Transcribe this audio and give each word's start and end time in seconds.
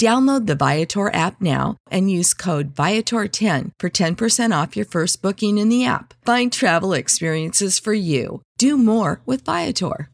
Download 0.00 0.46
the 0.46 0.54
Viator 0.54 1.12
app 1.12 1.42
now 1.42 1.76
and 1.90 2.10
use 2.10 2.32
code 2.32 2.74
Viator10 2.74 3.72
for 3.78 3.90
10% 3.90 4.62
off 4.62 4.74
your 4.74 4.86
first 4.86 5.20
booking 5.20 5.58
in 5.58 5.68
the 5.68 5.84
app. 5.84 6.14
Find 6.24 6.50
travel 6.50 6.94
experiences 6.94 7.78
for 7.78 7.92
you. 7.92 8.40
Do 8.56 8.78
more 8.78 9.20
with 9.26 9.44
Viator. 9.44 10.08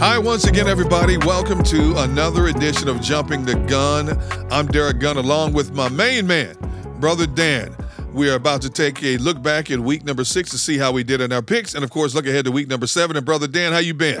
Hi, 0.00 0.18
once 0.18 0.48
again, 0.48 0.66
everybody. 0.66 1.16
Welcome 1.18 1.62
to 1.62 1.94
another 1.98 2.48
edition 2.48 2.88
of 2.88 3.00
Jumping 3.00 3.44
the 3.44 3.54
Gun. 3.68 4.20
I'm 4.50 4.66
Derek 4.66 4.98
Gunn 4.98 5.16
along 5.16 5.52
with 5.52 5.72
my 5.74 5.88
main 5.88 6.26
man, 6.26 6.56
Brother 6.98 7.28
Dan. 7.28 7.72
We 8.14 8.30
are 8.30 8.34
about 8.36 8.62
to 8.62 8.70
take 8.70 9.02
a 9.02 9.16
look 9.18 9.42
back 9.42 9.70
at 9.72 9.80
week 9.80 10.04
number 10.04 10.22
six 10.24 10.50
to 10.50 10.58
see 10.58 10.78
how 10.78 10.92
we 10.92 11.02
did 11.02 11.20
in 11.20 11.32
our 11.32 11.42
picks, 11.42 11.74
and 11.74 11.82
of 11.82 11.90
course, 11.90 12.14
look 12.14 12.26
ahead 12.26 12.44
to 12.44 12.52
week 12.52 12.68
number 12.68 12.86
seven. 12.86 13.16
And 13.16 13.26
brother 13.26 13.48
Dan, 13.48 13.72
how 13.72 13.78
you 13.78 13.92
been? 13.92 14.20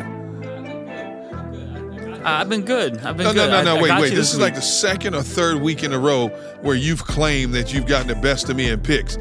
Uh, 2.24 2.24
I've 2.24 2.48
been 2.48 2.64
good. 2.64 2.98
I've 3.04 3.16
been 3.16 3.26
No, 3.26 3.32
good. 3.34 3.50
no, 3.50 3.50
no, 3.50 3.58
I- 3.58 3.62
no. 3.64 3.76
I 3.76 3.82
Wait, 3.82 3.88
got 3.88 4.00
wait. 4.00 4.10
you 4.12 4.16
This 4.16 4.32
is 4.32 4.40
like 4.40 4.54
the 4.56 4.62
second 4.62 5.14
or 5.14 5.22
third 5.22 5.60
week 5.60 5.84
in 5.84 5.92
a 5.92 5.98
row 5.98 6.28
where 6.62 6.74
you've 6.74 7.04
claimed 7.04 7.54
that 7.54 7.72
you've 7.72 7.86
gotten 7.86 8.08
the 8.08 8.14
best 8.16 8.48
of 8.48 8.56
me 8.56 8.68
in 8.68 8.80
picks. 8.80 9.16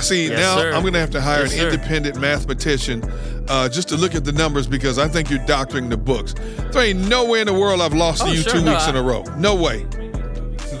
See, 0.00 0.28
Yes, 0.28 0.38
now 0.40 0.56
sir. 0.56 0.72
I'm 0.72 0.80
going 0.80 0.94
to 0.94 0.98
have 1.00 1.10
to 1.10 1.20
hire 1.20 1.42
Yes, 1.42 1.52
an 1.52 1.58
sir. 1.58 1.68
independent 1.68 2.18
mathematician 2.18 3.04
uh, 3.48 3.68
just 3.68 3.90
to 3.90 3.96
look 3.96 4.14
at 4.14 4.24
the 4.24 4.32
numbers 4.32 4.66
because 4.66 4.98
I 4.98 5.06
think 5.06 5.28
you're 5.28 5.44
doctoring 5.44 5.90
the 5.90 5.98
books. 5.98 6.34
There 6.72 6.82
ain't 6.82 7.06
no 7.06 7.26
way 7.26 7.40
in 7.42 7.46
the 7.46 7.52
world 7.52 7.82
I've 7.82 7.92
lost 7.92 8.22
to 8.22 8.28
Oh, 8.28 8.32
you 8.32 8.40
sure, 8.40 8.52
two 8.54 8.62
no, 8.62 8.72
weeks 8.72 8.84
I- 8.84 8.90
in 8.90 8.96
a 8.96 9.02
row. 9.02 9.22
No 9.36 9.54
way. 9.54 9.84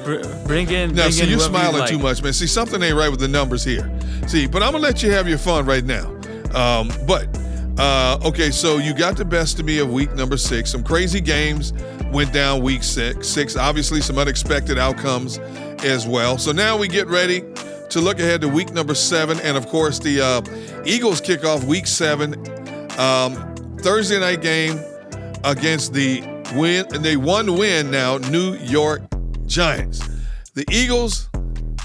Br- 0.04 0.46
bring 0.46 0.70
in. 0.70 0.94
Now, 0.94 1.04
bring 1.04 1.12
see, 1.12 1.22
in 1.22 1.28
you're 1.30 1.38
whoever 1.38 1.52
you 1.52 1.58
smiling 1.58 1.80
like. 1.80 1.90
too 1.90 1.98
much, 1.98 2.22
man. 2.22 2.32
See, 2.32 2.46
something 2.46 2.82
ain't 2.82 2.96
right 2.96 3.10
with 3.10 3.20
the 3.20 3.28
numbers 3.28 3.64
here. 3.64 3.90
See, 4.26 4.46
but 4.46 4.62
I'm 4.62 4.72
gonna 4.72 4.82
let 4.82 5.02
you 5.02 5.10
have 5.12 5.28
your 5.28 5.38
fun 5.38 5.66
right 5.66 5.84
now. 5.84 6.06
Um, 6.54 6.90
but 7.06 7.28
uh, 7.78 8.18
okay, 8.24 8.50
so 8.50 8.78
you 8.78 8.92
got 8.94 9.16
the 9.16 9.24
best 9.24 9.58
of 9.58 9.64
me 9.64 9.78
of 9.78 9.90
week 9.90 10.12
number 10.14 10.36
six. 10.36 10.70
Some 10.70 10.82
crazy 10.82 11.20
games 11.20 11.72
went 12.12 12.32
down 12.32 12.62
week 12.62 12.82
six. 12.82 13.28
Six, 13.28 13.56
obviously, 13.56 14.00
some 14.00 14.18
unexpected 14.18 14.78
outcomes 14.78 15.38
as 15.84 16.06
well. 16.06 16.36
So 16.38 16.52
now 16.52 16.76
we 16.76 16.88
get 16.88 17.06
ready 17.06 17.42
to 17.88 18.00
look 18.00 18.18
ahead 18.18 18.40
to 18.42 18.48
week 18.48 18.72
number 18.72 18.94
seven, 18.94 19.40
and 19.40 19.56
of 19.56 19.66
course, 19.66 19.98
the 19.98 20.20
uh, 20.20 20.42
Eagles 20.84 21.20
kick 21.20 21.44
off 21.44 21.64
week 21.64 21.86
seven, 21.86 22.34
um, 22.98 23.34
Thursday 23.78 24.20
night 24.20 24.42
game 24.42 24.78
against 25.44 25.92
the 25.92 26.20
win. 26.54 26.86
And 26.94 27.04
they 27.04 27.16
one 27.16 27.56
win 27.56 27.90
now, 27.90 28.18
New 28.18 28.54
York 28.54 29.02
Giants. 29.50 29.98
The 30.54 30.64
Eagles 30.70 31.28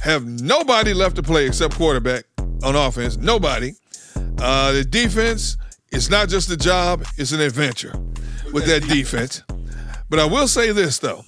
have 0.03 0.23
nobody 0.23 0.93
left 0.93 1.15
to 1.15 1.23
play 1.23 1.47
except 1.47 1.75
quarterback 1.75 2.25
on 2.63 2.75
offense. 2.75 3.17
Nobody. 3.17 3.73
Uh, 4.37 4.71
the 4.71 4.83
defense, 4.83 5.57
it's 5.91 6.09
not 6.09 6.29
just 6.29 6.51
a 6.51 6.57
job, 6.57 7.03
it's 7.17 7.31
an 7.31 7.41
adventure 7.41 7.93
with 8.53 8.65
that 8.67 8.87
defense. 8.87 9.41
But 10.09 10.19
I 10.19 10.25
will 10.25 10.47
say 10.47 10.71
this, 10.71 10.99
though 10.99 11.23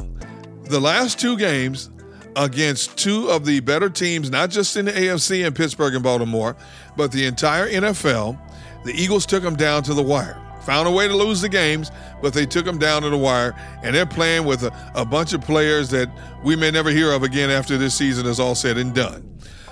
the 0.66 0.80
last 0.80 1.20
two 1.20 1.38
games 1.38 1.90
against 2.36 2.98
two 2.98 3.30
of 3.30 3.46
the 3.46 3.60
better 3.62 3.90
teams, 3.90 4.30
not 4.30 4.52
just 4.52 4.78
in 4.78 4.86
the 4.86 4.92
AFC 4.92 5.46
in 5.46 5.54
Pittsburgh 5.54 5.96
and 5.96 6.04
Baltimore, 6.04 6.56
but 6.96 7.12
the 7.12 7.26
entire 7.26 7.68
NFL, 7.68 8.40
the 8.84 8.94
Eagles 8.94 9.26
took 9.26 9.42
them 9.42 9.56
down 9.56 9.82
to 9.84 9.94
the 9.96 10.04
wire. 10.04 10.40
Found 10.68 10.86
a 10.86 10.92
way 10.92 11.08
to 11.08 11.16
lose 11.16 11.40
the 11.40 11.48
games, 11.48 11.92
but 12.22 12.34
they 12.34 12.46
took 12.46 12.66
them 12.66 12.78
down 12.78 13.02
to 13.04 13.10
the 13.10 13.18
wire, 13.18 13.56
and 13.84 13.96
they're 13.96 14.06
playing 14.06 14.44
with 14.44 14.64
a, 14.64 14.92
a 14.96 15.06
bunch 15.06 15.32
of 15.32 15.40
players 15.40 15.90
that 15.92 16.10
we 16.44 16.58
may 16.58 16.70
never 16.72 16.90
hear 16.90 17.14
of 17.14 17.24
again 17.24 17.50
after 17.50 17.78
this 17.78 17.96
season 17.96 18.26
is 18.26 18.38
all 18.38 18.54
said 18.54 18.78
and 18.78 18.94
done. 18.94 19.24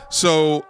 So 0.10 0.66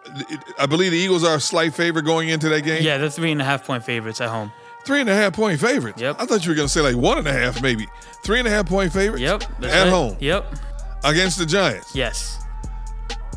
I 0.58 0.66
believe 0.66 0.92
the 0.94 0.98
Eagles 0.98 1.24
are 1.24 1.36
a 1.36 1.40
slight 1.40 1.76
favorite 1.76 2.06
going 2.06 2.30
into 2.30 2.50
that 2.50 2.62
game. 2.62 2.82
Yeah, 2.82 2.98
they're 2.98 3.12
three 3.12 3.32
and 3.32 3.40
a 3.40 3.46
half 3.46 3.68
point 3.68 3.84
favorites 3.84 4.20
at 4.20 4.30
home. 4.30 4.52
Three 4.84 5.00
and 5.00 5.10
a 5.10 5.14
half 5.16 5.34
point 5.34 5.60
favorites. 5.60 6.02
Yep. 6.02 6.16
I 6.20 6.26
thought 6.26 6.44
you 6.44 6.50
were 6.52 6.56
going 6.56 6.68
to 6.68 6.74
say 6.74 6.82
like 6.82 6.96
one 6.96 7.20
and 7.20 7.28
a 7.28 7.34
half, 7.34 7.62
maybe. 7.62 7.86
Three 8.24 8.40
and 8.40 8.48
a 8.48 8.52
half 8.52 8.66
point 8.68 8.92
favorites. 8.92 9.22
Yep. 9.22 9.44
At 9.44 9.62
right. 9.62 9.88
home 9.90 10.18
Yep. 10.20 10.56
against 11.04 11.38
the 11.38 11.46
Giants. 11.46 11.96
Yes. 11.96 12.44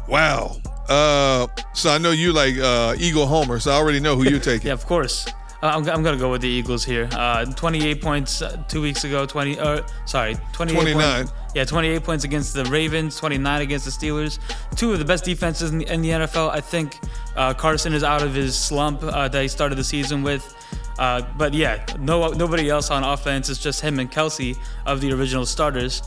Wow. 0.08 0.56
Uh, 0.88 1.46
so 1.74 1.90
I 1.90 1.98
know 1.98 2.12
you 2.12 2.32
like 2.32 2.56
uh, 2.56 2.94
Eagle 2.98 3.26
Homer, 3.26 3.58
so 3.60 3.72
I 3.72 3.74
already 3.74 4.00
know 4.00 4.16
who 4.16 4.24
you're 4.24 4.40
taking. 4.52 4.68
Yeah, 4.68 4.72
of 4.72 4.86
course. 4.86 5.26
Uh, 5.60 5.66
I'm, 5.66 5.88
I'm 5.88 6.02
gonna 6.04 6.16
go 6.16 6.30
with 6.30 6.42
the 6.42 6.48
Eagles 6.48 6.84
here. 6.84 7.08
Uh, 7.12 7.44
28 7.44 8.00
points 8.00 8.42
uh, 8.42 8.62
two 8.68 8.80
weeks 8.80 9.04
ago. 9.04 9.26
20. 9.26 9.58
Uh, 9.58 9.82
sorry, 10.04 10.36
28 10.52 10.74
29. 10.74 11.16
Points, 11.26 11.32
yeah, 11.54 11.64
28 11.64 12.04
points 12.04 12.24
against 12.24 12.54
the 12.54 12.64
Ravens. 12.66 13.16
29 13.16 13.62
against 13.62 13.84
the 13.84 13.90
Steelers. 13.90 14.38
Two 14.76 14.92
of 14.92 15.00
the 15.00 15.04
best 15.04 15.24
defenses 15.24 15.72
in 15.72 15.78
the, 15.78 15.92
in 15.92 16.00
the 16.00 16.10
NFL. 16.10 16.50
I 16.50 16.60
think 16.60 17.00
uh, 17.34 17.54
Carson 17.54 17.92
is 17.92 18.04
out 18.04 18.22
of 18.22 18.34
his 18.34 18.56
slump 18.56 19.02
uh, 19.02 19.26
that 19.26 19.42
he 19.42 19.48
started 19.48 19.74
the 19.76 19.84
season 19.84 20.22
with. 20.22 20.54
Uh, 20.98 21.22
but 21.36 21.52
yeah, 21.54 21.84
no 21.98 22.28
nobody 22.28 22.70
else 22.70 22.90
on 22.90 23.02
offense. 23.02 23.48
It's 23.48 23.60
just 23.62 23.80
him 23.80 23.98
and 23.98 24.10
Kelce 24.10 24.56
of 24.86 25.00
the 25.00 25.12
original 25.12 25.46
starters. 25.46 26.02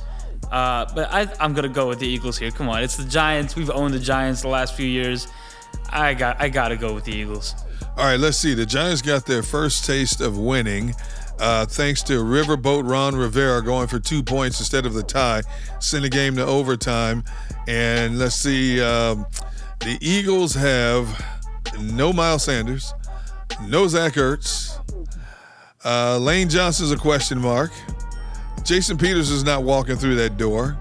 Uh, 0.50 0.86
but 0.96 1.12
I, 1.12 1.28
I'm 1.40 1.54
gonna 1.54 1.70
go 1.70 1.90
with 1.90 2.00
the 2.00 2.08
Eagles 2.08 2.38
here. 2.38 2.52
Come 2.52 2.70
on, 2.70 2.84
it's 2.84 2.98
the 2.98 3.06
Giants. 3.06 3.56
We've 3.56 3.70
owned 3.70 3.94
the 3.94 4.00
Giants 4.00 4.42
the 4.42 4.50
last 4.50 4.76
few 4.76 4.88
years. 4.88 5.28
I 5.90 6.14
got 6.14 6.42
I 6.42 6.48
gotta 6.50 6.78
go 6.78 6.94
with 6.94 7.04
the 7.04 7.14
Eagles. 7.14 7.56
All 7.98 8.06
right, 8.06 8.20
let's 8.20 8.38
see. 8.38 8.54
The 8.54 8.66
Giants 8.66 9.02
got 9.02 9.26
their 9.26 9.44
first 9.44 9.86
taste 9.86 10.22
of 10.22 10.38
winning 10.38 10.96
uh, 11.42 11.66
thanks 11.66 12.04
to 12.04 12.24
Riverboat 12.24 12.88
Ron 12.88 13.16
Rivera 13.16 13.64
going 13.64 13.88
for 13.88 14.00
two 14.00 14.22
points 14.22 14.60
instead 14.60 14.86
of 14.86 14.94
the 14.94 15.02
tie, 15.02 15.42
send 15.80 16.06
the 16.06 16.10
game 16.10 16.36
to 16.36 16.46
overtime. 16.46 17.24
And 17.68 18.20
let's 18.20 18.36
see. 18.36 18.80
Um, 18.80 19.26
the 19.80 19.98
Eagles 20.02 20.54
have 20.54 21.26
no 21.80 22.14
Miles 22.14 22.44
Sanders, 22.44 22.94
no 23.64 23.88
Zach 23.88 24.14
Ertz. 24.14 24.78
Uh, 25.84 26.20
Lane 26.20 26.48
Johnson's 26.48 26.92
a 26.92 26.98
question 26.98 27.40
mark. 27.40 27.72
Jason 28.64 28.96
Peters 28.96 29.32
is 29.32 29.44
not 29.44 29.64
walking 29.64 29.96
through 29.96 30.16
that 30.18 30.38
door. 30.38 30.78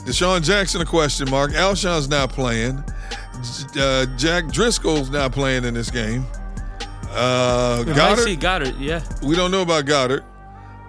DeSean 0.00 0.42
Jackson 0.42 0.80
a 0.80 0.84
question 0.84 1.30
mark. 1.30 1.52
Alshon's 1.52 2.08
not 2.08 2.30
playing. 2.30 2.82
J- 3.42 3.80
Uh, 3.80 4.06
Jack 4.16 4.48
Driscoll's 4.48 5.10
not 5.10 5.32
playing 5.32 5.64
in 5.64 5.74
this 5.74 5.90
game. 5.90 6.24
Uh, 7.10 7.84
We 7.86 7.92
Goedert. 7.92 8.24
see 8.24 8.36
Goedert. 8.36 8.74
Yeah. 8.78 9.02
We 9.22 9.36
don't 9.36 9.50
know 9.50 9.62
about 9.62 9.84
Goedert. 9.86 10.22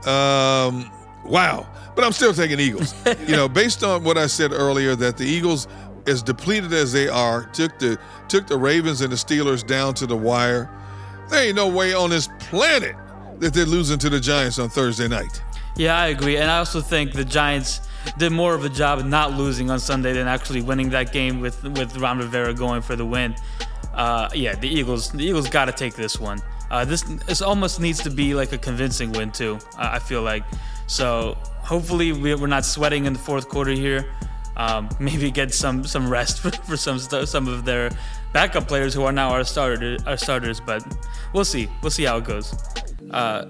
Um, 0.07 0.89
wow. 1.25 1.67
But 1.95 2.03
I'm 2.03 2.11
still 2.11 2.33
taking 2.33 2.59
Eagles. 2.59 2.93
you 3.27 3.35
know, 3.35 3.47
based 3.47 3.83
on 3.83 4.03
what 4.03 4.17
I 4.17 4.27
said 4.27 4.51
earlier, 4.51 4.95
that 4.95 5.17
the 5.17 5.25
Eagles, 5.25 5.67
as 6.07 6.21
depleted 6.21 6.73
as 6.73 6.91
they 6.91 7.07
are, 7.07 7.45
took 7.53 7.77
the 7.79 7.97
took 8.27 8.47
the 8.47 8.57
Ravens 8.57 9.01
and 9.01 9.11
the 9.11 9.15
Steelers 9.15 9.65
down 9.65 9.93
to 9.95 10.05
the 10.07 10.15
wire. 10.17 10.69
There 11.29 11.43
ain't 11.47 11.55
no 11.55 11.67
way 11.67 11.93
on 11.93 12.09
this 12.09 12.27
planet 12.39 12.95
that 13.39 13.53
they're 13.53 13.65
losing 13.65 13.97
to 13.99 14.09
the 14.09 14.19
Giants 14.19 14.59
on 14.59 14.69
Thursday 14.69 15.07
night. 15.07 15.41
Yeah, 15.77 15.97
I 15.97 16.07
agree, 16.07 16.37
and 16.37 16.49
I 16.49 16.57
also 16.59 16.81
think 16.81 17.13
the 17.13 17.25
Giants 17.25 17.81
did 18.17 18.31
more 18.31 18.53
of 18.55 18.63
a 18.65 18.69
job 18.69 19.03
not 19.05 19.33
losing 19.33 19.69
on 19.69 19.79
Sunday 19.79 20.13
than 20.13 20.27
actually 20.27 20.61
winning 20.61 20.89
that 20.91 21.11
game 21.11 21.39
with 21.41 21.63
with 21.63 21.97
Ron 21.97 22.17
Rivera 22.19 22.53
going 22.53 22.81
for 22.81 22.95
the 22.95 23.05
win. 23.05 23.35
Uh, 23.93 24.29
yeah, 24.33 24.55
the 24.55 24.67
Eagles, 24.67 25.11
the 25.11 25.23
Eagles 25.23 25.47
got 25.49 25.65
to 25.65 25.71
take 25.71 25.93
this 25.95 26.19
one. 26.19 26.39
Uh, 26.69 26.83
this 26.85 27.01
this 27.27 27.41
almost 27.41 27.79
needs 27.79 28.01
to 28.03 28.09
be 28.09 28.33
like 28.33 28.51
a 28.53 28.57
convincing 28.57 29.11
win 29.13 29.31
too. 29.31 29.59
I 29.77 29.99
feel 29.99 30.21
like 30.21 30.43
so. 30.87 31.37
Hopefully, 31.63 32.11
we- 32.11 32.35
we're 32.35 32.47
not 32.47 32.63
sweating 32.65 33.05
in 33.05 33.13
the 33.13 33.19
fourth 33.19 33.47
quarter 33.49 33.71
here. 33.71 34.05
Um, 34.57 34.89
maybe 34.99 35.31
get 35.31 35.53
some 35.53 35.83
some 35.83 36.09
rest 36.09 36.39
for, 36.41 36.51
for 36.51 36.77
some 36.77 36.99
some 36.99 37.47
of 37.47 37.65
their 37.65 37.89
backup 38.33 38.67
players 38.67 38.93
who 38.93 39.03
are 39.03 39.11
now 39.11 39.29
our 39.31 39.43
starter 39.43 39.97
our 40.05 40.17
starters. 40.17 40.59
But 40.59 40.83
we'll 41.33 41.45
see. 41.45 41.69
We'll 41.81 41.91
see 41.91 42.03
how 42.03 42.17
it 42.17 42.25
goes. 42.25 42.53
Uh, 43.11 43.45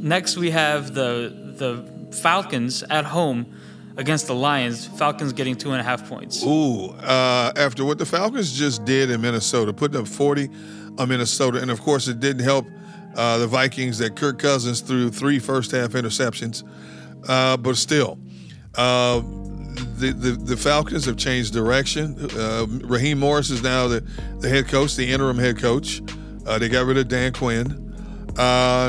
Next, 0.00 0.36
we 0.36 0.50
have 0.52 0.94
the 0.94 1.32
the 1.56 1.82
Falcons 2.16 2.84
at 2.84 3.04
home 3.04 3.46
against 3.98 4.28
the 4.28 4.34
Lions. 4.34 4.86
Falcons 4.86 5.34
getting 5.34 5.56
two 5.56 5.72
and 5.72 5.80
a 5.80 5.84
half 5.84 6.08
points. 6.08 6.42
Ooh, 6.44 6.90
uh, 6.90 7.52
after 7.56 7.84
what 7.84 7.98
the 7.98 8.06
Falcons 8.06 8.56
just 8.56 8.84
did 8.84 9.10
in 9.10 9.20
Minnesota, 9.20 9.72
putting 9.72 10.00
up 10.00 10.06
40 10.08 10.48
on 10.96 11.08
Minnesota, 11.08 11.60
and 11.60 11.70
of 11.70 11.82
course 11.82 12.08
it 12.08 12.20
didn't 12.20 12.44
help 12.44 12.66
uh, 13.16 13.38
the 13.38 13.46
Vikings 13.46 13.98
that 13.98 14.16
Kirk 14.16 14.38
Cousins 14.38 14.80
threw 14.80 15.10
three 15.10 15.38
first 15.40 15.72
half 15.72 15.90
interceptions, 15.90 16.62
uh, 17.28 17.56
but 17.56 17.76
still, 17.76 18.18
uh, 18.76 19.20
the, 19.98 20.12
the 20.16 20.30
the 20.32 20.56
Falcons 20.56 21.04
have 21.04 21.16
changed 21.16 21.52
direction. 21.52 22.16
Uh, 22.36 22.66
Raheem 22.84 23.18
Morris 23.18 23.50
is 23.50 23.62
now 23.62 23.88
the, 23.88 24.00
the 24.38 24.48
head 24.48 24.68
coach, 24.68 24.94
the 24.94 25.10
interim 25.10 25.38
head 25.38 25.58
coach. 25.58 26.00
Uh, 26.46 26.58
they 26.58 26.68
got 26.68 26.86
rid 26.86 26.96
of 26.96 27.08
Dan 27.08 27.32
Quinn. 27.32 27.84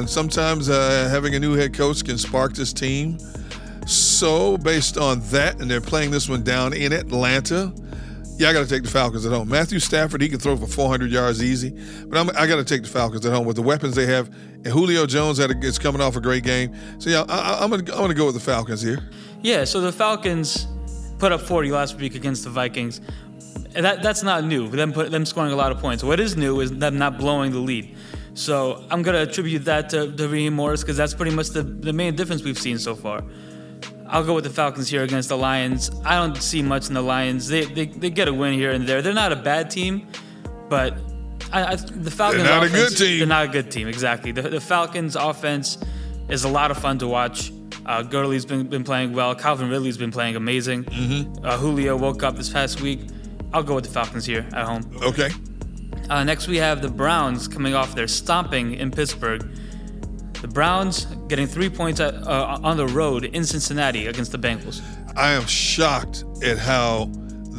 Sometimes 0.07 0.67
having 0.67 1.33
a 1.33 1.39
new 1.39 1.55
head 1.55 1.73
coach 1.73 2.03
can 2.05 2.17
spark 2.17 2.53
this 2.53 2.71
team. 2.73 3.17
So, 3.89 4.55
based 4.55 4.99
on 4.99 5.19
that, 5.31 5.59
and 5.59 5.69
they're 5.69 5.81
playing 5.81 6.11
this 6.11 6.29
one 6.29 6.43
down 6.43 6.73
in 6.73 6.93
Atlanta, 6.93 7.73
yeah, 8.37 8.49
I 8.49 8.53
got 8.53 8.59
to 8.59 8.69
take 8.69 8.83
the 8.83 8.89
Falcons 8.89 9.25
at 9.25 9.31
home. 9.31 9.49
Matthew 9.49 9.79
Stafford, 9.79 10.21
he 10.21 10.29
can 10.29 10.37
throw 10.37 10.55
for 10.55 10.67
400 10.67 11.09
yards 11.09 11.43
easy, 11.43 11.71
but 12.05 12.19
I'm, 12.19 12.29
I 12.37 12.45
got 12.45 12.57
to 12.57 12.63
take 12.63 12.83
the 12.83 12.87
Falcons 12.87 13.25
at 13.25 13.33
home 13.33 13.47
with 13.47 13.55
the 13.55 13.63
weapons 13.63 13.95
they 13.95 14.05
have. 14.05 14.27
And 14.27 14.67
Julio 14.67 15.07
Jones 15.07 15.39
a, 15.39 15.49
is 15.61 15.79
coming 15.79 16.01
off 16.01 16.15
a 16.15 16.21
great 16.21 16.43
game. 16.43 16.71
So, 16.99 17.09
yeah, 17.09 17.25
I, 17.27 17.63
I'm 17.63 17.71
going 17.71 17.83
to 17.83 18.13
go 18.13 18.27
with 18.27 18.35
the 18.35 18.39
Falcons 18.39 18.83
here. 18.83 19.09
Yeah, 19.41 19.63
so 19.63 19.81
the 19.81 19.91
Falcons 19.91 20.67
put 21.17 21.31
up 21.31 21.41
40 21.41 21.71
last 21.71 21.97
week 21.97 22.13
against 22.13 22.43
the 22.43 22.51
Vikings. 22.51 23.01
That 23.73 24.03
that's 24.03 24.21
not 24.21 24.43
new. 24.43 24.67
Them 24.67 24.93
put 24.93 25.09
them 25.09 25.25
scoring 25.25 25.51
a 25.51 25.55
lot 25.55 25.71
of 25.71 25.79
points. 25.79 26.03
What 26.03 26.19
is 26.19 26.37
new 26.37 26.59
is 26.59 26.71
them 26.71 26.99
not 26.99 27.17
blowing 27.17 27.51
the 27.51 27.59
lead. 27.59 27.95
So 28.35 28.85
I'm 28.91 29.01
gonna 29.01 29.21
attribute 29.21 29.65
that 29.65 29.89
to, 29.89 30.11
to 30.11 30.27
Raheem 30.27 30.53
Morris 30.53 30.81
because 30.81 30.97
that's 30.97 31.13
pretty 31.13 31.35
much 31.35 31.49
the, 31.49 31.63
the 31.63 31.93
main 31.93 32.15
difference 32.15 32.43
we've 32.43 32.57
seen 32.57 32.77
so 32.79 32.95
far. 32.95 33.23
I'll 34.09 34.23
go 34.23 34.33
with 34.33 34.43
the 34.43 34.49
Falcons 34.49 34.89
here 34.89 35.03
against 35.03 35.29
the 35.29 35.37
Lions. 35.37 35.91
I 36.03 36.15
don't 36.15 36.35
see 36.41 36.63
much 36.63 36.87
in 36.87 36.95
the 36.95 37.01
Lions. 37.01 37.47
They 37.47 37.65
they, 37.65 37.85
they 37.85 38.09
get 38.09 38.27
a 38.27 38.33
win 38.33 38.53
here 38.53 38.71
and 38.71 38.87
there. 38.87 39.01
They're 39.01 39.13
not 39.13 39.31
a 39.31 39.35
bad 39.35 39.69
team, 39.69 40.07
but 40.67 40.97
I, 41.53 41.73
I, 41.73 41.75
the 41.75 42.11
Falcons 42.11 42.43
not 42.43 42.63
a 42.63 42.69
good 42.69 42.97
team. 42.97 43.19
They're 43.19 43.27
not 43.27 43.45
a 43.45 43.47
good 43.47 43.71
team. 43.71 43.87
Exactly. 43.87 44.31
The, 44.31 44.41
the 44.43 44.61
Falcons 44.61 45.15
offense 45.15 45.77
is 46.27 46.43
a 46.43 46.49
lot 46.49 46.71
of 46.71 46.77
fun 46.77 46.97
to 46.99 47.07
watch. 47.07 47.51
Uh, 47.85 48.03
Gurley's 48.03 48.45
been, 48.45 48.67
been 48.67 48.83
playing 48.83 49.13
well. 49.13 49.33
Calvin 49.33 49.69
Ridley's 49.69 49.97
been 49.97 50.11
playing 50.11 50.35
amazing. 50.35 50.83
Mm-hmm. 50.85 51.45
Uh, 51.45 51.57
Julio 51.57 51.97
woke 51.97 52.21
up 52.23 52.35
this 52.35 52.49
past 52.49 52.81
week. 52.81 53.01
I'll 53.51 53.63
go 53.63 53.73
with 53.75 53.85
the 53.85 53.91
Falcons 53.91 54.25
here 54.25 54.47
at 54.53 54.65
home. 54.65 54.89
Okay. 55.01 55.31
Uh, 56.09 56.23
next, 56.23 56.47
we 56.47 56.57
have 56.57 56.81
the 56.81 56.89
Browns 56.89 57.47
coming 57.47 57.73
off 57.73 57.95
their 57.95 58.07
stomping 58.07 58.73
in 58.73 58.91
Pittsburgh. 58.91 59.49
The 60.41 60.47
Browns 60.47 61.05
getting 61.27 61.47
three 61.47 61.69
points 61.69 61.99
at, 61.99 62.13
uh, 62.15 62.59
on 62.63 62.77
the 62.77 62.87
road 62.87 63.25
in 63.25 63.43
Cincinnati 63.45 64.07
against 64.07 64.31
the 64.31 64.37
Bengals. 64.37 64.81
I 65.15 65.31
am 65.31 65.45
shocked 65.45 66.23
at 66.43 66.57
how 66.57 67.09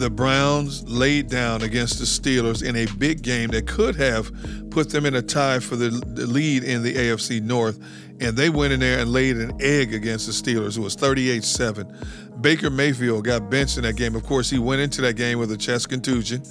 the 0.01 0.09
Browns 0.09 0.89
laid 0.89 1.29
down 1.29 1.63
against 1.63 1.99
the 1.99 2.07
Steelers 2.07 2.67
in 2.67 2.75
a 2.75 2.87
big 2.97 3.21
game 3.21 3.51
that 3.51 3.67
could 3.67 3.97
have 3.97 4.33
put 4.71 4.89
them 4.89 5.05
in 5.05 5.15
a 5.15 5.21
tie 5.21 5.59
for 5.59 5.77
the, 5.77 5.91
the 5.91 6.27
lead 6.27 6.65
in 6.65 6.83
the 6.83 6.95
AFC 6.95 7.43
North. 7.43 7.79
And 8.19 8.35
they 8.37 8.49
went 8.49 8.73
in 8.73 8.81
there 8.81 8.99
and 8.99 9.13
laid 9.13 9.37
an 9.37 9.53
egg 9.61 9.93
against 9.93 10.27
the 10.27 10.33
Steelers. 10.33 10.79
It 10.79 10.81
was 10.81 10.95
38 10.95 11.45
7. 11.45 11.93
Baker 12.41 12.71
Mayfield 12.71 13.25
got 13.25 13.51
benched 13.51 13.77
in 13.77 13.83
that 13.83 13.97
game. 13.97 14.17
Of 14.17 14.25
course, 14.25 14.49
he 14.49 14.59
went 14.59 14.81
into 14.81 15.03
that 15.03 15.15
game 15.15 15.39
with 15.39 15.53
a 15.53 15.57
chest 15.57 15.91
contusion. 15.91 16.43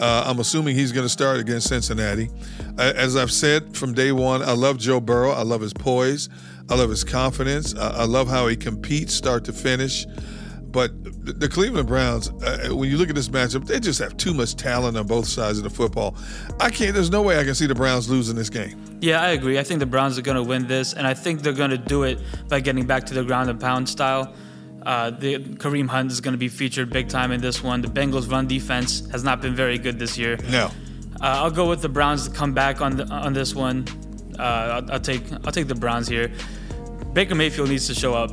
Uh, 0.00 0.24
I'm 0.26 0.40
assuming 0.40 0.74
he's 0.74 0.92
going 0.92 1.04
to 1.04 1.10
start 1.10 1.38
against 1.38 1.68
Cincinnati. 1.68 2.30
Uh, 2.78 2.92
as 2.96 3.16
I've 3.16 3.30
said 3.30 3.76
from 3.76 3.92
day 3.92 4.12
one, 4.12 4.42
I 4.42 4.52
love 4.52 4.78
Joe 4.78 4.98
Burrow. 4.98 5.30
I 5.30 5.42
love 5.42 5.60
his 5.60 5.74
poise. 5.74 6.30
I 6.70 6.74
love 6.74 6.88
his 6.88 7.04
confidence. 7.04 7.74
I, 7.74 8.04
love 8.04 8.28
how 8.28 8.46
he 8.46 8.56
competes 8.56 9.12
start 9.12 9.44
to 9.44 9.52
finish. 9.52 10.06
But 10.70 10.92
the 11.24 11.48
Cleveland 11.48 11.88
Browns, 11.88 12.30
uh, 12.30 12.68
when 12.70 12.88
you 12.88 12.96
look 12.96 13.08
at 13.08 13.16
this 13.16 13.28
matchup, 13.28 13.66
they 13.66 13.80
just 13.80 13.98
have 13.98 14.16
too 14.16 14.32
much 14.32 14.54
talent 14.54 14.96
on 14.96 15.06
both 15.06 15.26
sides 15.26 15.58
of 15.58 15.64
the 15.64 15.70
football. 15.70 16.16
I 16.60 16.70
can't. 16.70 16.94
There's 16.94 17.10
no 17.10 17.22
way 17.22 17.38
I 17.38 17.44
can 17.44 17.56
see 17.56 17.66
the 17.66 17.74
Browns 17.74 18.08
losing 18.08 18.36
this 18.36 18.48
game. 18.48 18.80
Yeah, 19.00 19.20
I 19.20 19.30
agree. 19.30 19.58
I 19.58 19.64
think 19.64 19.80
the 19.80 19.86
Browns 19.86 20.16
are 20.16 20.22
going 20.22 20.36
to 20.36 20.44
win 20.44 20.68
this, 20.68 20.94
and 20.94 21.06
I 21.06 21.14
think 21.14 21.42
they're 21.42 21.52
going 21.52 21.70
to 21.70 21.78
do 21.78 22.04
it 22.04 22.20
by 22.48 22.60
getting 22.60 22.86
back 22.86 23.04
to 23.06 23.14
the 23.14 23.24
ground 23.24 23.50
and 23.50 23.60
pound 23.60 23.88
style. 23.88 24.32
Uh, 24.84 25.10
the 25.10 25.38
Kareem 25.38 25.88
Hunt 25.88 26.10
is 26.10 26.20
going 26.20 26.32
to 26.32 26.38
be 26.38 26.48
featured 26.48 26.90
big 26.90 27.08
time 27.08 27.32
in 27.32 27.40
this 27.40 27.62
one. 27.62 27.82
The 27.82 27.88
Bengals' 27.88 28.30
run 28.30 28.46
defense 28.46 29.08
has 29.10 29.22
not 29.22 29.40
been 29.42 29.54
very 29.54 29.78
good 29.78 29.98
this 29.98 30.16
year. 30.16 30.38
No. 30.48 30.66
Uh, 31.20 31.42
I'll 31.42 31.50
go 31.50 31.68
with 31.68 31.82
the 31.82 31.88
Browns 31.88 32.26
to 32.28 32.34
come 32.34 32.54
back 32.54 32.80
on 32.80 32.96
the, 32.96 33.06
on 33.08 33.32
this 33.34 33.54
one. 33.54 33.86
Uh, 34.38 34.42
I'll, 34.42 34.92
I'll 34.92 35.00
take 35.00 35.22
I'll 35.44 35.52
take 35.52 35.68
the 35.68 35.74
Browns 35.74 36.08
here. 36.08 36.32
Baker 37.12 37.34
Mayfield 37.34 37.68
needs 37.68 37.86
to 37.88 37.94
show 37.94 38.14
up. 38.14 38.30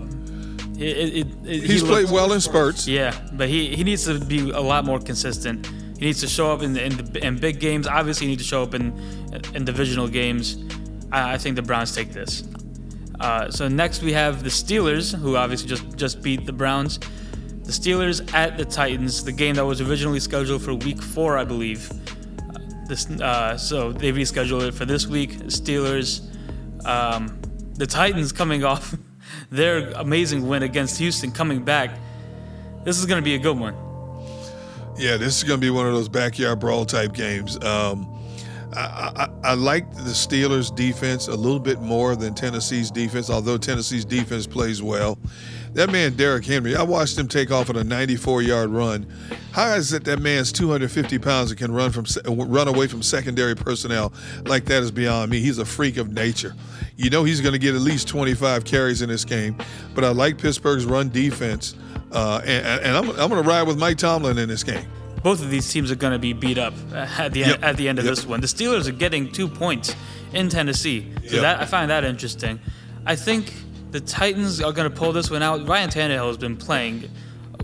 It, 0.78 0.80
it, 0.80 1.14
it, 1.16 1.28
it- 1.44 1.62
he 1.64 1.68
He's 1.68 1.84
played 1.84 2.10
well 2.10 2.32
in 2.32 2.40
spurts. 2.40 2.88
Yeah, 2.88 3.14
but 3.34 3.50
he, 3.50 3.76
he 3.76 3.84
needs 3.84 4.06
to 4.06 4.20
be 4.20 4.52
a 4.52 4.62
lot 4.62 4.86
more 4.86 5.00
consistent. 5.00 5.66
He 6.00 6.06
needs 6.06 6.22
to 6.22 6.28
show 6.28 6.52
up 6.54 6.62
in 6.62 6.74
the, 6.74 6.86
in, 6.86 6.96
the, 6.98 7.26
in 7.26 7.38
big 7.40 7.60
games. 7.60 7.88
Obviously, 7.88 8.28
he 8.28 8.34
needs 8.34 8.44
to 8.44 8.48
show 8.48 8.64
up 8.64 8.74
in 8.74 8.94
in 9.54 9.66
divisional 9.66 10.08
games. 10.08 10.64
I, 11.12 11.34
I 11.34 11.38
think 11.40 11.56
the 11.58 11.62
Browns 11.64 11.94
take 11.94 12.14
this. 12.14 12.44
Uh, 13.20 13.50
so 13.50 13.68
next 13.68 14.04
we 14.04 14.14
have 14.14 14.44
the 14.44 14.50
Steelers, 14.50 15.18
who 15.18 15.36
obviously 15.36 15.68
just 15.68 15.98
just 15.98 16.22
beat 16.22 16.46
the 16.46 16.54
Browns. 16.54 17.00
The 17.64 17.72
Steelers 17.74 18.34
at 18.34 18.58
the 18.58 18.66
Titans, 18.66 19.24
the 19.24 19.32
game 19.32 19.56
that 19.56 19.66
was 19.66 19.82
originally 19.82 20.20
scheduled 20.20 20.62
for 20.62 20.74
Week 20.74 21.02
Four, 21.02 21.38
I 21.38 21.44
believe. 21.44 21.92
Uh, 21.92 22.60
this 22.88 23.10
uh, 23.10 23.58
so 23.58 23.92
they 23.92 24.12
rescheduled 24.12 24.68
it 24.68 24.74
for 24.74 24.86
this 24.86 25.08
week. 25.08 25.32
Steelers, 25.48 26.22
um, 26.86 27.40
the 27.74 27.88
Titans 27.88 28.32
coming 28.32 28.64
off 28.64 28.96
their 29.50 29.90
amazing 29.92 30.48
win 30.48 30.64
against 30.64 30.98
Houston, 31.00 31.32
coming 31.32 31.64
back. 31.64 31.92
This 32.84 33.00
is 33.00 33.06
going 33.06 33.22
to 33.22 33.26
be 33.26 33.36
a 33.36 33.40
good 33.40 33.60
one. 33.60 33.76
Yeah, 34.98 35.18
this 35.18 35.38
is 35.38 35.44
going 35.44 35.60
to 35.60 35.66
be 35.66 35.70
one 35.70 35.86
of 35.86 35.94
those 35.94 36.10
backyard 36.10 36.60
brawl 36.60 36.86
type 36.86 37.14
games. 37.14 37.62
Um, 37.64 38.17
I, 38.74 39.30
I, 39.44 39.50
I 39.50 39.54
like 39.54 39.92
the 39.94 40.12
Steelers' 40.12 40.76
defense 40.76 41.28
a 41.28 41.36
little 41.36 41.60
bit 41.60 41.82
more 41.82 42.16
than 42.16 42.34
Tennessee's 42.34 42.92
defense, 42.92 43.30
although 43.30 43.58
Tennessee's 43.58 44.06
defense 44.06 44.46
plays 44.46 44.82
well. 44.82 45.18
That 45.74 45.92
man, 45.92 46.16
Derrick 46.16 46.46
Henry, 46.46 46.76
I 46.76 46.84
watched 46.84 47.18
him 47.18 47.28
take 47.28 47.52
off 47.52 47.70
on 47.70 47.76
a 47.76 47.84
94 47.84 48.42
yard 48.42 48.70
run. 48.70 49.06
How 49.52 49.74
is 49.74 49.94
it 49.94 50.04
that 50.06 50.20
man's 50.20 50.52
250 50.52 51.20
pounds 51.20 51.52
and 51.52 51.60
can 51.60 51.72
run 51.72 51.92
from 51.92 52.06
run 52.28 52.68
away 52.68 52.88
from 52.88 53.02
secondary 53.02 53.56
personnel 53.56 54.12
like 54.46 54.66
that 54.66 54.82
is 54.84 54.92
beyond 54.92 55.32
me. 55.32 55.40
He's 55.40 55.60
a 55.60 55.66
freak 55.66 55.98
of 55.98 56.12
nature. 56.12 56.56
You 56.96 57.10
know 57.10 57.24
he's 57.24 57.42
going 57.42 57.54
to 57.54 57.60
get 57.60 57.76
at 57.76 57.82
least 57.82 58.08
25 58.08 58.66
carries 58.66 59.02
in 59.02 59.10
this 59.10 59.24
game, 59.24 59.56
but 59.94 60.04
I 60.04 60.10
like 60.10 60.38
Pittsburgh's 60.38 60.86
run 60.86 61.10
defense, 61.10 61.76
uh, 62.12 62.42
and, 62.44 62.66
and 62.84 62.98
I'm, 62.98 63.10
I'm 63.12 63.30
going 63.30 63.42
to 63.42 63.48
ride 63.48 63.64
with 63.64 63.78
Mike 63.78 63.98
Tomlin 63.98 64.38
in 64.40 64.50
this 64.50 64.64
game. 64.64 64.88
Both 65.24 65.42
of 65.42 65.50
these 65.50 65.70
teams 65.72 65.92
are 65.92 65.96
going 65.96 66.14
to 66.14 66.20
be 66.20 66.34
beat 66.34 66.58
up 66.58 66.74
at 66.94 67.34
the 67.34 67.40
Yep. 67.42 67.56
end, 67.56 67.64
at 67.64 67.78
the 67.78 67.90
end 67.90 68.00
of 68.00 68.06
Yep. 68.06 68.16
this 68.16 68.26
one. 68.26 68.42
The 68.42 68.48
Steelers 68.48 68.88
are 68.88 68.92
getting 68.92 69.32
two 69.32 69.48
points 69.48 69.96
in 70.34 70.50
Tennessee, 70.50 71.08
so 71.28 71.34
Yep. 71.36 71.42
that 71.42 71.60
I 71.62 71.66
find 71.66 71.90
that 71.92 72.04
interesting. 72.04 72.60
I 73.06 73.16
think 73.16 73.54
the 73.92 74.00
Titans 74.00 74.62
are 74.62 74.72
going 74.72 74.90
to 74.90 74.96
pull 74.96 75.12
this 75.14 75.30
one 75.32 75.42
out. 75.42 75.68
Ryan 75.68 75.90
Tannehill 75.90 76.28
has 76.28 76.38
been 76.38 76.56
playing 76.58 77.10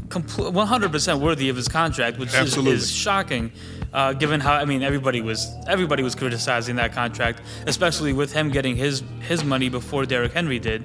100% 0.10 1.20
worthy 1.20 1.50
of 1.50 1.56
his 1.56 1.68
contract, 1.68 2.18
which 2.20 2.34
is, 2.34 2.56
is 2.58 2.92
shocking, 2.92 3.52
uh, 3.94 4.14
given 4.14 4.40
how 4.40 4.54
I 4.54 4.66
mean 4.66 4.82
everybody 4.84 5.22
was 5.22 5.52
everybody 5.68 6.04
was 6.04 6.16
criticizing 6.16 6.76
that 6.78 6.94
contract, 6.94 7.42
especially 7.68 8.14
with 8.14 8.32
him 8.34 8.50
getting 8.50 8.76
his 8.76 9.04
his 9.28 9.44
money 9.44 9.70
before 9.70 10.06
Derrick 10.06 10.34
Henry 10.34 10.60
did. 10.60 10.84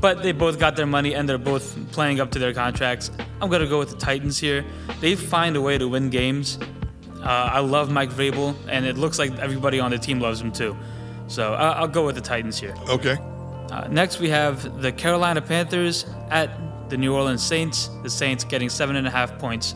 But 0.00 0.22
they 0.22 0.32
both 0.32 0.58
got 0.58 0.76
their 0.76 0.86
money 0.86 1.14
and 1.14 1.28
they're 1.28 1.38
both 1.38 1.76
playing 1.92 2.20
up 2.20 2.30
to 2.32 2.38
their 2.38 2.52
contracts. 2.54 3.10
I'm 3.40 3.48
gonna 3.50 3.66
go 3.66 3.78
with 3.78 3.90
the 3.90 3.96
Titans 3.96 4.38
here. 4.38 4.64
They 5.00 5.14
find 5.14 5.56
a 5.56 5.60
way 5.60 5.78
to 5.78 5.86
win 5.88 6.10
games. 6.10 6.58
Uh, 7.22 7.50
I 7.52 7.60
love 7.60 7.90
Mike 7.90 8.10
Vrabel, 8.10 8.54
and 8.68 8.86
it 8.86 8.96
looks 8.96 9.18
like 9.18 9.36
everybody 9.38 9.80
on 9.80 9.90
the 9.90 9.98
team 9.98 10.20
loves 10.20 10.40
him 10.40 10.52
too. 10.52 10.76
So 11.26 11.54
I- 11.54 11.72
I'll 11.72 11.88
go 11.88 12.06
with 12.06 12.14
the 12.14 12.20
Titans 12.20 12.58
here. 12.58 12.74
Okay. 12.88 13.16
Uh, 13.70 13.86
next, 13.90 14.18
we 14.18 14.30
have 14.30 14.80
the 14.82 14.90
Carolina 14.90 15.42
Panthers 15.42 16.06
at 16.30 16.50
the 16.90 16.96
New 16.96 17.14
Orleans 17.14 17.42
Saints. 17.42 17.90
The 18.02 18.08
Saints 18.10 18.44
getting 18.44 18.68
seven 18.70 18.96
and 18.96 19.06
a 19.06 19.10
half 19.10 19.38
points 19.38 19.74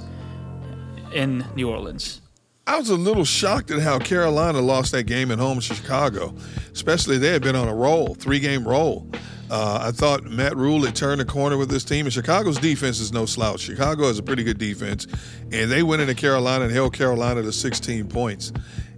in 1.13 1.45
New 1.55 1.69
Orleans. 1.69 2.21
I 2.67 2.79
was 2.79 2.91
a 2.91 2.97
little 2.97 3.25
shocked 3.25 3.71
at 3.71 3.81
how 3.81 3.99
Carolina 3.99 4.61
lost 4.61 4.93
that 4.93 5.05
game 5.05 5.31
at 5.31 5.39
home 5.39 5.59
in 5.59 5.61
Chicago, 5.61 6.33
especially 6.73 7.19
they 7.19 7.33
had 7.33 7.43
been 7.43 7.57
on 7.57 7.69
a 7.69 7.75
roll, 7.75 8.15
three 8.15 8.39
game 8.39 8.67
roll. 8.67 9.11
Uh, 9.53 9.81
I 9.83 9.91
thought 9.91 10.25
Matt 10.25 10.57
Rhule 10.57 10.83
had 10.87 10.97
turned 10.97 11.21
the 11.21 11.27
corner 11.27 11.59
with 11.59 11.69
this 11.69 11.85
team, 11.85 12.07
and 12.07 12.13
Chicago's 12.13 12.57
defense 12.57 13.01
is 13.01 13.13
no 13.13 13.27
slouch. 13.27 13.61
Chicago 13.61 14.07
has 14.07 14.19
a 14.19 14.23
pretty 14.23 14.43
good 14.45 14.57
defense, 14.57 15.07
and 15.53 15.71
they 15.71 15.83
went 15.83 16.01
into 16.01 16.15
Carolina 16.15 16.65
and 16.65 16.73
held 16.73 16.95
Carolina 16.95 17.43
to 17.43 17.53
16 17.53 18.09
points. 18.09 18.51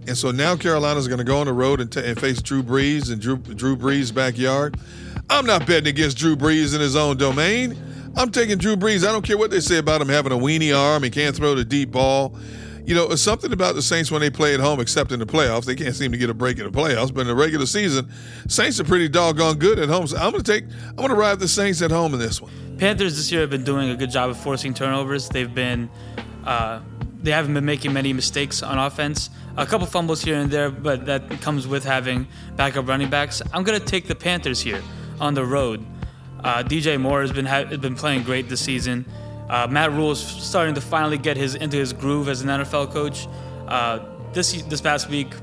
And 0.07 0.17
so 0.17 0.31
now 0.31 0.55
Carolina's 0.55 1.09
going 1.09 1.17
to 1.17 1.25
go 1.25 1.39
on 1.39 1.47
the 1.47 1.51
road 1.51 1.81
and, 1.81 1.91
t- 1.91 1.99
and 1.99 2.17
face 2.17 2.41
Drew 2.41 2.63
Brees 2.63 3.11
in 3.11 3.19
Drew, 3.19 3.35
Drew 3.35 3.75
Brees' 3.75 4.15
backyard. 4.15 4.79
I'm 5.29 5.45
not 5.45 5.67
betting 5.67 5.89
against 5.89 6.17
Drew 6.17 6.37
Brees 6.37 6.73
in 6.73 6.79
his 6.79 6.95
own 6.95 7.17
domain. 7.17 7.77
I'm 8.15 8.31
taking 8.31 8.57
Drew 8.57 8.77
Brees. 8.77 9.05
I 9.05 9.11
don't 9.11 9.25
care 9.25 9.37
what 9.37 9.51
they 9.51 9.59
say 9.59 9.77
about 9.77 9.99
him 9.99 10.07
having 10.07 10.31
a 10.31 10.37
weenie 10.37 10.73
arm. 10.73 11.03
He 11.03 11.09
can't 11.09 11.35
throw 11.35 11.53
the 11.55 11.65
deep 11.65 11.91
ball. 11.91 12.33
You 12.85 12.93
know, 12.93 13.11
it's 13.11 13.21
something 13.21 13.51
about 13.51 13.75
the 13.75 13.81
Saints 13.81 14.11
when 14.11 14.21
they 14.21 14.29
play 14.29 14.53
at 14.53 14.59
home, 14.59 14.79
except 14.79 15.11
in 15.11 15.19
the 15.19 15.25
playoffs. 15.25 15.65
They 15.65 15.75
can't 15.75 15.95
seem 15.95 16.11
to 16.11 16.17
get 16.17 16.29
a 16.29 16.33
break 16.33 16.59
in 16.59 16.65
the 16.65 16.71
playoffs. 16.71 17.13
But 17.13 17.21
in 17.21 17.27
the 17.27 17.35
regular 17.35 17.65
season, 17.65 18.09
Saints 18.47 18.79
are 18.79 18.83
pretty 18.83 19.09
doggone 19.09 19.57
good 19.57 19.79
at 19.79 19.89
home. 19.89 20.05
So 20.07 20.17
I'm 20.17 20.31
going 20.31 20.43
to 20.43 20.51
take, 20.51 20.65
I'm 20.89 20.95
going 20.97 21.09
to 21.09 21.15
ride 21.15 21.39
the 21.39 21.47
Saints 21.47 21.81
at 21.81 21.89
home 21.89 22.13
in 22.13 22.19
this 22.19 22.41
one. 22.41 22.51
Panthers 22.77 23.15
this 23.15 23.31
year 23.31 23.41
have 23.41 23.49
been 23.49 23.63
doing 23.63 23.89
a 23.89 23.95
good 23.95 24.11
job 24.11 24.29
of 24.29 24.37
forcing 24.37 24.73
turnovers. 24.73 25.29
They've 25.29 25.53
been, 25.53 25.89
uh, 26.45 26.81
they 27.23 27.31
haven't 27.31 27.55
been 27.55 27.65
making 27.65 27.91
many 27.91 28.13
mistakes 28.13 28.61
on 28.61 28.77
offense. 28.77 29.31
A 29.57 29.65
couple 29.65 29.87
fumbles 29.87 30.21
here 30.21 30.35
and 30.35 30.51
there, 30.51 30.69
but 30.69 31.05
that 31.05 31.29
comes 31.41 31.67
with 31.67 31.83
having 31.83 32.27
backup 32.55 32.87
running 32.87 33.09
backs. 33.09 33.41
I'm 33.53 33.63
gonna 33.63 33.79
take 33.79 34.07
the 34.07 34.13
Panthers 34.13 34.61
here 34.61 34.83
on 35.19 35.33
the 35.33 35.45
road. 35.45 35.83
Uh, 36.43 36.61
DJ 36.61 36.99
Moore 36.99 37.21
has 37.21 37.31
been 37.31 37.45
ha- 37.45 37.63
been 37.63 37.95
playing 37.95 38.23
great 38.23 38.49
this 38.49 38.61
season. 38.61 39.05
Uh, 39.49 39.67
Matt 39.69 39.91
Rhule 39.91 40.11
is 40.11 40.19
starting 40.19 40.75
to 40.75 40.81
finally 40.81 41.17
get 41.17 41.37
his 41.37 41.55
into 41.55 41.77
his 41.77 41.93
groove 41.93 42.27
as 42.29 42.41
an 42.41 42.49
NFL 42.49 42.91
coach. 42.91 43.27
Uh, 43.67 43.99
this 44.33 44.61
this 44.63 44.81
past 44.81 45.09
week, 45.09 45.33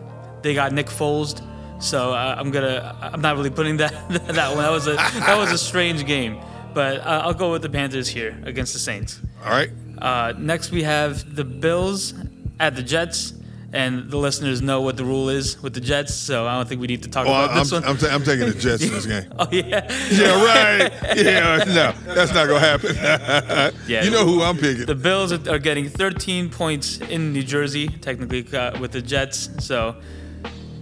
they 0.42 0.54
got 0.54 0.72
Nick 0.72 0.86
Foles, 0.86 1.40
so 1.82 2.12
uh, 2.12 2.34
I'm 2.38 2.50
gonna 2.50 2.96
I'm 3.00 3.20
not 3.20 3.36
really 3.36 3.50
putting 3.50 3.76
that 3.78 3.92
that 4.10 4.48
one. 4.54 4.58
That 4.58 4.70
was 4.70 4.86
a 4.86 4.94
that 4.94 5.36
was 5.36 5.52
a 5.52 5.58
strange 5.58 6.04
game, 6.04 6.38
but 6.74 7.00
uh, 7.00 7.22
I'll 7.24 7.34
go 7.34 7.52
with 7.52 7.62
the 7.62 7.70
Panthers 7.70 8.08
here 8.08 8.36
against 8.44 8.72
the 8.72 8.78
Saints. 8.78 9.20
All 9.44 9.50
right. 9.50 9.70
Uh, 9.98 10.32
next, 10.36 10.72
we 10.72 10.82
have 10.82 11.36
the 11.36 11.44
Bills 11.44 12.14
at 12.58 12.74
the 12.74 12.82
Jets. 12.82 13.34
And 13.74 14.10
the 14.10 14.18
listeners 14.18 14.60
know 14.60 14.82
what 14.82 14.98
the 14.98 15.04
rule 15.04 15.30
is 15.30 15.60
with 15.62 15.72
the 15.72 15.80
Jets, 15.80 16.14
so 16.14 16.46
I 16.46 16.56
don't 16.56 16.68
think 16.68 16.80
we 16.82 16.86
need 16.88 17.02
to 17.04 17.08
talk 17.08 17.26
about 17.26 17.50
I'm, 17.52 17.58
this 17.60 17.72
one. 17.72 17.84
I'm, 17.84 17.96
ta- 17.96 18.08
I'm 18.08 18.22
taking 18.22 18.46
the 18.46 18.54
Jets 18.54 18.82
in 18.82 18.90
this 18.92 19.06
game. 19.14 19.32
oh 19.38 19.48
yeah, 19.50 19.88
Yeah, 20.10 20.44
right. 20.44 20.92
Yeah, 21.16 21.64
no, 21.64 21.92
that's 22.14 22.34
not 22.34 22.48
going 22.48 22.60
to 22.60 22.68
happen. 22.68 23.74
Yeah. 23.88 24.04
You 24.04 24.10
know 24.10 24.24
who 24.26 24.42
I'm 24.42 24.56
picking. 24.58 24.84
The 24.86 24.94
Bills 24.94 25.32
are 25.32 25.40
are 25.50 25.58
getting 25.58 25.88
13 25.88 26.50
points 26.50 26.98
in 26.98 27.32
New 27.32 27.42
Jersey, 27.42 27.88
technically 27.88 28.46
uh, 28.56 28.78
with 28.78 28.92
the 28.92 29.00
Jets. 29.02 29.48
So 29.64 29.96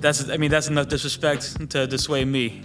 that's 0.01 0.29
I 0.29 0.37
mean 0.37 0.51
that's 0.51 0.69
enough 0.69 0.89
disrespect 0.89 1.71
to, 1.71 1.87
dissuade 1.87 2.27
me. 2.27 2.63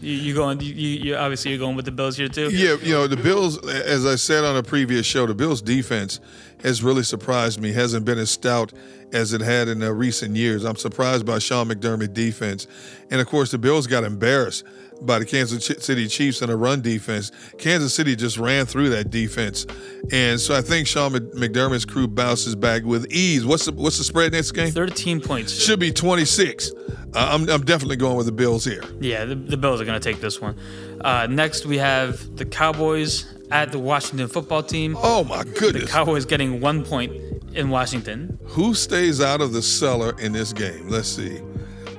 You, 0.00 0.34
going? 0.34 0.60
You, 0.60 0.72
you 0.72 1.16
obviously 1.16 1.50
you're 1.50 1.58
going 1.58 1.76
with 1.76 1.84
the 1.84 1.90
Bills 1.90 2.16
here 2.16 2.28
too. 2.28 2.50
Yeah, 2.50 2.76
you 2.82 2.92
know, 2.92 3.06
the 3.06 3.16
Bills, 3.16 3.58
as 3.68 4.06
I 4.06 4.14
said 4.14 4.44
on 4.44 4.56
a 4.56 4.62
previous 4.62 5.04
show, 5.06 5.26
the 5.26 5.34
Bills' 5.34 5.60
defense 5.60 6.20
has 6.62 6.82
really 6.82 7.02
surprised 7.02 7.60
me. 7.60 7.72
Hasn't 7.72 8.04
been 8.04 8.18
as 8.18 8.30
stout 8.30 8.72
as 9.12 9.32
it 9.32 9.40
had 9.40 9.68
in 9.68 9.80
recent 9.80 10.36
years. 10.36 10.64
I'm 10.64 10.76
surprised 10.76 11.26
by 11.26 11.38
Sean 11.38 11.68
McDermott 11.68 12.14
defense. 12.14 12.66
And 13.10 13.20
of 13.20 13.26
course, 13.26 13.50
the 13.50 13.58
Bills 13.58 13.86
got 13.86 14.04
embarrassed 14.04 14.64
by 15.00 15.18
the 15.18 15.24
Kansas 15.24 15.64
City 15.84 16.08
Chiefs 16.08 16.42
in 16.42 16.50
a 16.50 16.56
run 16.56 16.80
defense. 16.80 17.30
Kansas 17.58 17.94
City 17.94 18.16
just 18.16 18.38
ran 18.38 18.66
through 18.66 18.90
that 18.90 19.10
defense. 19.10 19.66
And 20.12 20.40
so 20.40 20.56
I 20.56 20.60
think 20.60 20.86
Sean 20.86 21.12
McDermott's 21.12 21.84
crew 21.84 22.08
bounces 22.08 22.54
back 22.54 22.84
with 22.84 23.10
ease. 23.12 23.44
What's 23.44 23.66
the, 23.66 23.72
what's 23.72 23.98
the 23.98 24.04
spread 24.04 24.32
next 24.32 24.52
game? 24.52 24.70
13 24.70 25.20
points. 25.20 25.52
Should 25.52 25.80
be 25.80 25.92
26. 25.92 26.70
Uh, 26.70 26.92
I'm, 27.14 27.48
I'm 27.48 27.64
definitely 27.64 27.96
going 27.96 28.16
with 28.16 28.26
the 28.26 28.32
Bills 28.32 28.64
here. 28.64 28.82
Yeah, 29.00 29.24
the, 29.24 29.34
the 29.34 29.56
Bills 29.56 29.80
are 29.80 29.84
going 29.84 30.00
to 30.00 30.12
take 30.12 30.20
this 30.20 30.40
one. 30.40 30.58
Uh, 31.00 31.26
next, 31.26 31.64
we 31.64 31.78
have 31.78 32.36
the 32.36 32.44
Cowboys 32.44 33.34
at 33.50 33.72
the 33.72 33.78
Washington 33.78 34.28
football 34.28 34.62
team. 34.62 34.96
Oh, 35.00 35.24
my 35.24 35.42
goodness! 35.42 35.84
The. 35.84 35.90
Cowboys 35.90 36.26
getting 36.26 36.60
one 36.60 36.84
point 36.84 37.12
in 37.54 37.70
Washington. 37.70 38.38
Who 38.44 38.74
stays 38.74 39.20
out 39.22 39.40
of 39.40 39.52
the 39.52 39.62
cellar 39.62 40.18
in 40.20 40.32
this 40.32 40.52
game? 40.52 40.88
Let's 40.88 41.08
see. 41.08 41.40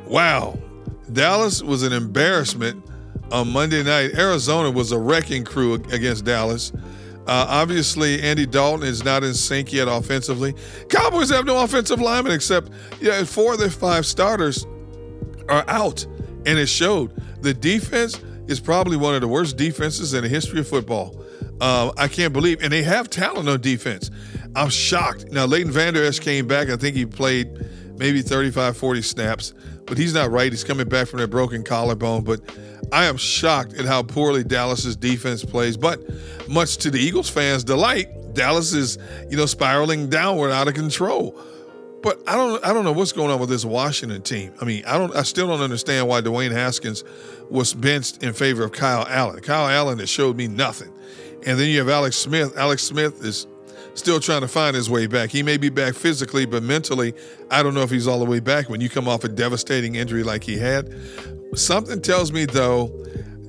Wow. 0.06 0.60
Dallas 1.12 1.64
was 1.64 1.82
an 1.82 1.92
embarrassment 1.92 2.86
on 3.32 3.52
Monday 3.52 3.84
night. 3.84 4.12
Arizona 4.16 4.70
was 4.72 4.92
a 4.92 5.00
wrecking 5.00 5.44
crew 5.44 5.76
against 5.76 6.26
Dallas. 6.26 6.72
Uh, 7.28 7.46
obviously, 7.48 8.22
Andy 8.22 8.46
Dalton 8.46 8.88
is 8.88 9.04
not 9.04 9.24
in 9.24 9.34
sync 9.34 9.72
yet 9.72 9.88
offensively. 9.88 10.56
Cowboys 10.90 11.30
have 11.30 11.46
no 11.46 11.64
offensive 11.64 12.02
linemen 12.02 12.32
except 12.32 12.72
yeah, 13.00 13.24
four 13.24 13.54
of 13.54 13.60
their 13.60 13.70
five 13.70 14.06
starters 14.06 14.66
are 15.48 15.64
out, 15.68 16.06
and 16.46 16.58
it 16.58 16.68
showed. 16.68 17.14
The 17.42 17.54
defense 17.54 18.20
is 18.48 18.60
probably 18.60 18.98
one 18.98 19.14
of 19.14 19.22
the 19.22 19.28
worst 19.28 19.58
defenses 19.58 20.14
in 20.14 20.24
the 20.24 20.30
history 20.30 20.60
of 20.60 20.68
football. 20.68 21.24
Uh, 21.62 21.92
I 21.98 22.08
can't 22.08 22.34
believe, 22.34 22.64
and 22.64 22.74
they 22.74 22.84
have 22.84 23.10
talent 23.10 23.48
on 23.48 23.62
defense. 23.62 24.10
I'm 24.56 24.70
shocked. 24.70 25.32
Now, 25.32 25.46
Leighton 25.46 25.72
Vander 25.72 26.04
Esch 26.04 26.20
came 26.20 26.48
back. 26.48 26.70
I 26.70 26.78
think 26.78 26.96
he 26.96 27.06
played 27.06 27.48
maybe 28.00 28.22
35, 28.22 28.78
40 28.78 29.02
snaps, 29.02 29.54
but 29.86 29.98
he's 29.98 30.14
not 30.14 30.32
right. 30.32 30.52
He's 30.52 30.64
coming 30.64 30.88
back 30.88 31.08
from 31.08 31.20
that 31.20 31.28
broken 31.28 31.64
collarbone. 31.64 32.24
But 32.24 32.40
I 32.92 33.06
am 33.06 33.18
shocked 33.18 33.74
at 33.74 33.86
how 33.86 34.02
poorly 34.02 34.44
Dallas's 34.44 34.96
defense 34.96 35.44
plays. 35.44 35.78
But 35.78 36.02
much 36.48 36.78
to 36.78 36.90
the 36.90 37.00
Eagles 37.00 37.30
fans' 37.30 37.64
delight, 37.64 38.08
Dallas 38.34 38.74
is, 38.74 38.98
you 39.30 39.38
know, 39.38 39.46
spiraling 39.46 40.10
downward 40.10 40.52
out 40.52 40.68
of 40.68 40.74
control. 40.74 41.40
But 42.02 42.22
I 42.28 42.36
don't 42.36 42.64
I 42.66 42.72
don't 42.72 42.86
know 42.86 42.94
what's 42.94 43.12
going 43.12 43.30
on 43.30 43.40
with 43.40 43.50
this 43.50 43.66
Washington 43.66 44.22
team. 44.22 44.54
I 44.62 44.66
mean, 44.66 44.86
I 44.86 44.98
don't 44.98 45.14
I 45.16 45.24
still 45.24 45.48
don't 45.48 45.62
understand 45.62 46.08
why 46.08 46.22
Dwayne 46.22 46.52
Haskins 46.52 47.04
was 47.50 47.74
benched 47.74 48.24
in 48.24 48.32
favor 48.32 48.64
of 48.64 48.72
Kyle 48.72 49.06
Allen. 49.10 49.42
Kyle 49.42 49.68
Allen 49.68 50.00
has 50.00 50.10
showed 50.10 50.38
me 50.38 50.48
nothing. 50.48 50.94
And 51.46 51.60
then 51.60 51.70
you 51.70 51.80
have 51.80 51.90
Alex 51.90 52.16
Smith. 52.16 52.58
Alex 52.58 52.84
Smith 52.84 53.24
is 53.24 53.48
still 54.00 54.20
trying 54.20 54.42
to 54.42 54.48
find 54.48 54.76
his 54.76 54.90
way 54.90 55.06
back. 55.08 55.30
He 55.30 55.44
may 55.44 55.58
be 55.58 55.70
back 55.70 55.94
physically, 55.94 56.46
but 56.46 56.64
mentally, 56.64 57.14
I 57.52 57.62
don't 57.64 57.74
know 57.74 57.82
if 57.84 57.90
he's 57.90 58.08
all 58.08 58.20
the 58.20 58.26
way 58.26 58.40
back 58.40 58.70
when 58.70 58.82
you 58.82 58.90
come 58.90 59.08
off 59.08 59.24
a 59.24 59.28
devastating 59.30 59.96
injury 59.96 60.24
like 60.24 60.44
he 60.44 60.58
had. 60.58 60.94
Something 61.56 62.02
tells 62.02 62.32
me 62.32 62.46
though, 62.46 62.88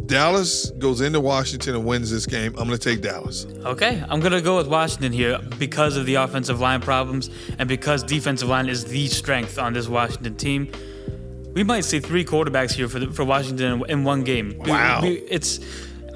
Dallas 0.06 0.70
goes 0.78 1.00
into 1.02 1.20
Washington 1.20 1.74
and 1.76 1.84
wins 1.84 2.10
this 2.10 2.26
game. 2.26 2.52
I'm 2.58 2.66
going 2.66 2.78
to 2.78 2.78
take 2.78 3.00
Dallas. 3.00 3.46
Okay, 3.64 4.02
I'm 4.08 4.18
gonna 4.20 4.40
go 4.40 4.56
with 4.56 4.66
Washington 4.66 5.12
here 5.12 5.38
because 5.58 5.96
of 5.96 6.04
the 6.06 6.16
offensive 6.16 6.58
line 6.60 6.80
problems 6.80 7.30
and 7.58 7.68
because 7.68 8.02
defensive 8.02 8.48
line 8.48 8.68
is 8.68 8.84
the 8.86 9.06
strength 9.06 9.58
on 9.58 9.72
this 9.72 9.86
Washington 9.88 10.34
team. 10.36 10.72
We 11.54 11.62
might 11.64 11.84
see 11.84 12.00
three 12.00 12.24
quarterbacks 12.24 12.72
here 12.72 12.88
for 12.88 12.98
the, 13.00 13.12
for 13.12 13.24
Washington 13.24 13.82
in 13.88 14.02
one 14.04 14.24
game. 14.24 14.56
We- 14.60 14.70
Wow. 14.70 15.00
we- 15.02 15.18
it's 15.28 15.60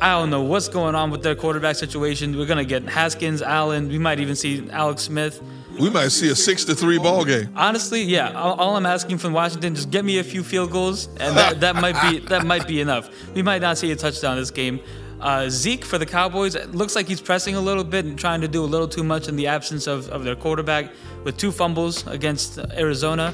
I 0.00 0.12
don't 0.12 0.30
know 0.30 0.42
what's 0.42 0.68
going 0.68 0.94
on 0.94 1.10
with 1.10 1.22
their 1.22 1.34
quarterback 1.34 1.76
situation. 1.76 2.36
We're 2.36 2.46
gonna 2.46 2.64
get 2.64 2.82
Haskins, 2.84 3.42
Allen. 3.42 3.88
We 3.88 3.98
might 3.98 4.20
even 4.20 4.36
see 4.36 4.68
Alex 4.70 5.02
Smith. 5.02 5.42
We 5.78 5.90
might 5.90 6.08
see 6.08 6.28
a 6.30 6.36
six 6.36 6.64
to 6.66 6.74
three 6.74 6.98
ball 6.98 7.24
game. 7.24 7.50
Honestly, 7.56 8.02
yeah. 8.02 8.32
All, 8.32 8.54
all 8.54 8.76
I'm 8.76 8.86
asking 8.86 9.18
from 9.18 9.32
Washington, 9.32 9.74
just 9.74 9.90
get 9.90 10.04
me 10.04 10.18
a 10.18 10.24
few 10.24 10.44
field 10.44 10.70
goals, 10.70 11.08
and 11.18 11.36
that, 11.36 11.60
that 11.64 11.76
might 11.76 12.00
be 12.10 12.18
that 12.20 12.46
might 12.46 12.66
be 12.66 12.80
enough. 12.80 13.10
We 13.34 13.42
might 13.42 13.62
not 13.62 13.78
see 13.78 13.90
a 13.90 13.96
touchdown 13.96 14.36
this 14.36 14.50
game. 14.50 14.80
Uh, 15.20 15.48
Zeke 15.48 15.84
for 15.84 15.96
the 15.96 16.04
Cowboys 16.04 16.54
it 16.54 16.74
looks 16.74 16.94
like 16.94 17.06
he's 17.08 17.20
pressing 17.20 17.54
a 17.54 17.60
little 17.60 17.84
bit 17.84 18.04
and 18.04 18.18
trying 18.18 18.42
to 18.42 18.48
do 18.48 18.62
a 18.62 18.66
little 18.66 18.88
too 18.88 19.04
much 19.04 19.26
in 19.26 19.36
the 19.36 19.46
absence 19.46 19.86
of, 19.86 20.08
of 20.10 20.22
their 20.22 20.36
quarterback 20.36 20.90
with 21.24 21.36
two 21.38 21.50
fumbles 21.50 22.06
against 22.06 22.58
Arizona. 22.72 23.32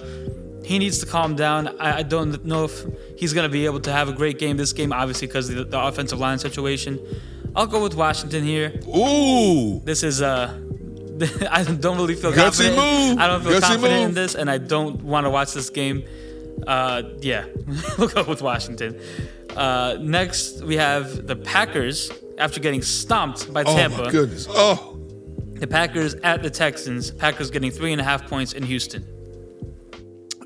He 0.65 0.79
needs 0.79 0.99
to 0.99 1.07
calm 1.07 1.35
down. 1.37 1.69
I, 1.81 1.99
I 1.99 2.03
don't 2.03 2.45
know 2.45 2.65
if 2.65 2.85
he's 3.17 3.33
going 3.33 3.45
to 3.45 3.53
be 3.53 3.65
able 3.65 3.81
to 3.81 3.93
have 3.93 4.09
a 4.09 4.13
great 4.13 4.39
game 4.39 4.57
this 4.57 4.73
game, 4.73 4.93
obviously 4.93 5.27
because 5.27 5.49
of 5.49 5.57
the, 5.57 5.65
the 5.65 5.81
offensive 5.81 6.19
line 6.19 6.39
situation. 6.39 6.99
I'll 7.57 7.67
go 7.67 7.83
with 7.83 7.95
Washington 7.95 8.45
here. 8.45 8.81
Ooh. 8.87 9.81
This 9.85 10.03
is 10.03 10.23
uh 10.23 10.59
I 11.51 11.65
don't 11.65 11.97
really 11.99 12.15
feel 12.15 12.33
Gutsy 12.33 12.37
confident. 12.45 12.77
move. 12.77 13.19
I 13.19 13.27
don't 13.27 13.43
feel 13.43 13.53
Gutsy 13.53 13.61
confident 13.61 14.01
in 14.01 14.07
move. 14.09 14.15
this, 14.15 14.35
and 14.35 14.51
I 14.51 14.59
don't 14.59 15.03
want 15.03 15.27
to 15.27 15.31
watch 15.31 15.53
this 15.53 15.69
game. 15.69 16.05
Uh, 16.67 17.03
yeah, 17.21 17.45
we'll 17.99 18.09
go 18.09 18.23
with 18.25 18.41
Washington. 18.41 18.99
Uh, 19.55 19.99
next, 20.01 20.63
we 20.63 20.77
have 20.77 21.27
the 21.27 21.37
Packers 21.37 22.11
after 22.39 22.61
getting 22.61 22.81
stomped 22.81 23.53
by 23.53 23.65
Tampa. 23.65 24.01
Oh 24.01 24.05
my 24.05 24.11
goodness. 24.11 24.47
Oh. 24.49 24.97
The 25.55 25.67
Packers 25.67 26.15
at 26.15 26.43
the 26.43 26.49
Texans. 26.49 27.11
Packers 27.11 27.51
getting 27.51 27.71
three 27.71 27.93
and 27.93 28.01
a 28.01 28.05
half 28.05 28.27
points 28.27 28.55
in 28.55 28.63
Houston. 28.63 29.05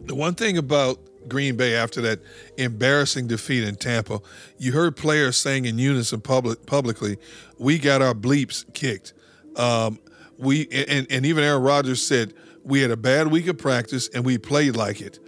The 0.07 0.15
one 0.15 0.35
thing 0.35 0.59
about 0.59 0.99
Green 1.29 1.57
Bay 1.57 1.75
after 1.75 2.01
that 2.03 2.21
embarrassing 2.59 3.27
defeat 3.27 3.65
in 3.65 3.77
Tampa, 3.77 4.21
you 4.59 4.73
heard 4.73 4.97
players 4.97 5.37
saying 5.37 5.65
in 5.65 5.79
unison 5.79 6.21
public, 6.21 6.67
publicly, 6.67 7.17
"We 7.59 7.79
got 7.79 8.03
our 8.03 8.15
bleeps 8.15 8.65
kicked." 8.75 9.15
Um, 9.57 9.99
we 10.39 10.69
and, 10.71 11.07
and 11.11 11.25
even 11.25 11.45
Aaron 11.45 11.63
Rodgers 11.63 12.03
said 12.05 12.35
we 12.65 12.81
had 12.81 12.91
a 12.91 12.97
bad 12.97 13.29
week 13.29 13.47
of 13.47 13.59
practice 13.59 14.09
and 14.09 14.25
we 14.25 14.39
played 14.39 14.77
like 14.77 15.01
it. 15.01 15.19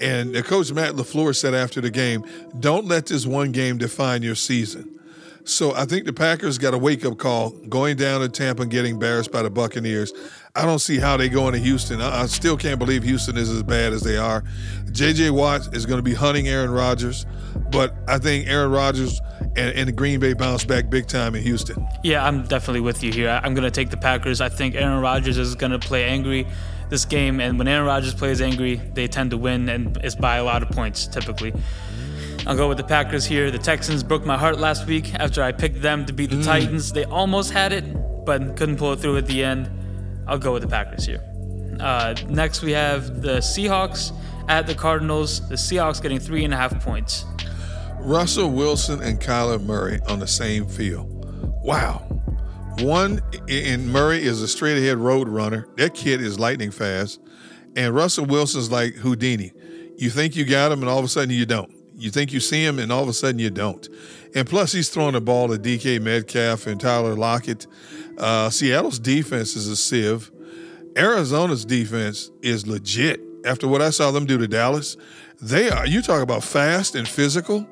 And 0.00 0.34
coach 0.44 0.72
Matt 0.72 0.94
LaFleur 0.94 1.34
said 1.34 1.54
after 1.54 1.80
the 1.80 1.90
game, 1.90 2.24
don't 2.58 2.86
let 2.86 3.06
this 3.06 3.24
one 3.24 3.52
game 3.52 3.78
define 3.78 4.22
your 4.22 4.34
season. 4.34 4.92
So 5.44 5.74
I 5.74 5.84
think 5.84 6.06
the 6.06 6.12
Packers 6.12 6.58
got 6.58 6.74
a 6.74 6.78
wake 6.78 7.04
up 7.04 7.18
call 7.18 7.50
going 7.50 7.96
down 7.96 8.20
to 8.20 8.28
Tampa 8.28 8.62
and 8.62 8.70
getting 8.70 8.94
embarrassed 8.94 9.30
by 9.30 9.42
the 9.42 9.50
Buccaneers. 9.50 10.12
I 10.56 10.64
don't 10.64 10.78
see 10.78 10.98
how 10.98 11.18
they 11.18 11.28
go 11.28 11.48
into 11.48 11.58
Houston. 11.58 12.00
I, 12.00 12.22
I 12.22 12.26
still 12.26 12.56
can't 12.56 12.78
believe 12.78 13.02
Houston 13.02 13.36
is 13.36 13.50
as 13.50 13.62
bad 13.62 13.92
as 13.92 14.00
they 14.00 14.16
are. 14.16 14.42
J.J. 14.90 15.30
Watt 15.30 15.74
is 15.76 15.84
going 15.84 15.98
to 15.98 16.02
be 16.02 16.14
hunting 16.14 16.48
Aaron 16.48 16.70
Rodgers, 16.70 17.26
but 17.70 17.94
I 18.08 18.18
think 18.18 18.48
Aaron 18.48 18.70
Rodgers 18.70 19.20
and, 19.40 19.76
and 19.76 19.86
the 19.86 19.92
Green 19.92 20.18
Bay 20.18 20.32
bounce 20.32 20.64
back 20.64 20.88
big 20.88 21.08
time 21.08 21.34
in 21.34 21.42
Houston. 21.42 21.86
Yeah, 22.02 22.24
I'm 22.24 22.44
definitely 22.44 22.80
with 22.80 23.02
you 23.02 23.12
here. 23.12 23.38
I'm 23.44 23.52
going 23.52 23.64
to 23.64 23.70
take 23.70 23.90
the 23.90 23.98
Packers. 23.98 24.40
I 24.40 24.48
think 24.48 24.74
Aaron 24.74 25.02
Rodgers 25.02 25.36
is 25.36 25.54
going 25.54 25.72
to 25.72 25.78
play 25.78 26.04
angry 26.04 26.46
this 26.88 27.04
game, 27.04 27.38
and 27.40 27.58
when 27.58 27.68
Aaron 27.68 27.86
Rodgers 27.86 28.14
plays 28.14 28.40
angry, 28.40 28.76
they 28.94 29.08
tend 29.08 29.32
to 29.32 29.36
win, 29.36 29.68
and 29.68 29.98
it's 29.98 30.14
by 30.14 30.36
a 30.36 30.44
lot 30.44 30.62
of 30.62 30.70
points 30.70 31.06
typically. 31.06 31.52
I'll 32.46 32.56
go 32.56 32.68
with 32.68 32.78
the 32.78 32.84
Packers 32.84 33.26
here. 33.26 33.50
The 33.50 33.58
Texans 33.58 34.02
broke 34.02 34.24
my 34.24 34.38
heart 34.38 34.58
last 34.58 34.86
week 34.86 35.14
after 35.16 35.42
I 35.42 35.52
picked 35.52 35.82
them 35.82 36.06
to 36.06 36.12
beat 36.14 36.30
the 36.30 36.36
mm. 36.36 36.44
Titans. 36.44 36.92
They 36.92 37.04
almost 37.04 37.50
had 37.50 37.72
it, 37.72 37.84
but 38.24 38.56
couldn't 38.56 38.76
pull 38.76 38.92
it 38.92 39.00
through 39.00 39.16
at 39.16 39.26
the 39.26 39.42
end. 39.42 39.68
I'll 40.26 40.38
go 40.38 40.52
with 40.52 40.62
the 40.62 40.68
Packers 40.68 41.04
here. 41.04 41.22
Uh, 41.80 42.14
next, 42.28 42.62
we 42.62 42.72
have 42.72 43.22
the 43.22 43.38
Seahawks 43.38 44.12
at 44.48 44.66
the 44.66 44.74
Cardinals. 44.74 45.46
The 45.48 45.56
Seahawks 45.56 46.02
getting 46.02 46.18
three 46.18 46.44
and 46.44 46.54
a 46.54 46.56
half 46.56 46.82
points. 46.84 47.24
Russell 48.00 48.50
Wilson 48.50 49.02
and 49.02 49.20
Kyler 49.20 49.62
Murray 49.62 50.00
on 50.06 50.20
the 50.20 50.26
same 50.26 50.66
field. 50.66 51.12
Wow. 51.62 52.02
One 52.80 53.20
in 53.48 53.88
Murray 53.88 54.22
is 54.22 54.42
a 54.42 54.48
straight 54.48 54.78
ahead 54.78 54.98
road 54.98 55.28
runner. 55.28 55.66
That 55.76 55.94
kid 55.94 56.20
is 56.20 56.38
lightning 56.38 56.70
fast. 56.70 57.20
And 57.74 57.94
Russell 57.94 58.26
Wilson's 58.26 58.70
like 58.70 58.94
Houdini. 58.94 59.52
You 59.96 60.10
think 60.10 60.36
you 60.36 60.44
got 60.44 60.72
him, 60.72 60.80
and 60.80 60.88
all 60.88 60.98
of 60.98 61.04
a 61.04 61.08
sudden 61.08 61.30
you 61.30 61.46
don't. 61.46 61.72
You 61.96 62.10
think 62.10 62.32
you 62.32 62.40
see 62.40 62.64
him, 62.64 62.78
and 62.78 62.92
all 62.92 63.02
of 63.02 63.08
a 63.08 63.12
sudden 63.12 63.38
you 63.38 63.50
don't. 63.50 63.88
And 64.34 64.46
plus, 64.46 64.72
he's 64.72 64.90
throwing 64.90 65.14
the 65.14 65.20
ball 65.20 65.48
to 65.48 65.54
DK 65.54 66.00
Metcalf 66.00 66.66
and 66.66 66.80
Tyler 66.80 67.14
Lockett. 67.14 67.66
Uh, 68.18 68.50
Seattle's 68.50 68.98
defense 68.98 69.56
is 69.56 69.66
a 69.66 69.76
sieve. 69.76 70.30
Arizona's 70.96 71.64
defense 71.64 72.30
is 72.42 72.66
legit. 72.66 73.20
After 73.44 73.68
what 73.68 73.80
I 73.80 73.90
saw 73.90 74.10
them 74.10 74.26
do 74.26 74.38
to 74.38 74.48
Dallas, 74.48 74.96
they 75.40 75.70
are. 75.70 75.86
You 75.86 76.02
talk 76.02 76.22
about 76.22 76.42
fast 76.42 76.94
and 76.94 77.06
physical. 77.06 77.66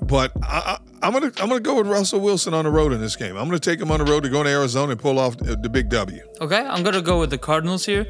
But 0.00 0.32
I, 0.42 0.78
am 1.02 1.12
gonna 1.12 1.32
I'm 1.38 1.48
gonna 1.48 1.60
go 1.60 1.76
with 1.76 1.88
Russell 1.88 2.20
Wilson 2.20 2.54
on 2.54 2.64
the 2.64 2.70
road 2.70 2.92
in 2.92 3.00
this 3.00 3.16
game. 3.16 3.36
I'm 3.36 3.46
gonna 3.46 3.58
take 3.58 3.80
him 3.80 3.90
on 3.90 3.98
the 3.98 4.04
road 4.04 4.22
to 4.22 4.28
go 4.28 4.42
to 4.42 4.48
Arizona 4.48 4.92
and 4.92 5.00
pull 5.00 5.18
off 5.18 5.36
the 5.36 5.68
big 5.68 5.88
W. 5.88 6.22
Okay, 6.40 6.60
I'm 6.60 6.84
gonna 6.84 7.02
go 7.02 7.18
with 7.18 7.30
the 7.30 7.38
Cardinals 7.38 7.84
here. 7.84 8.06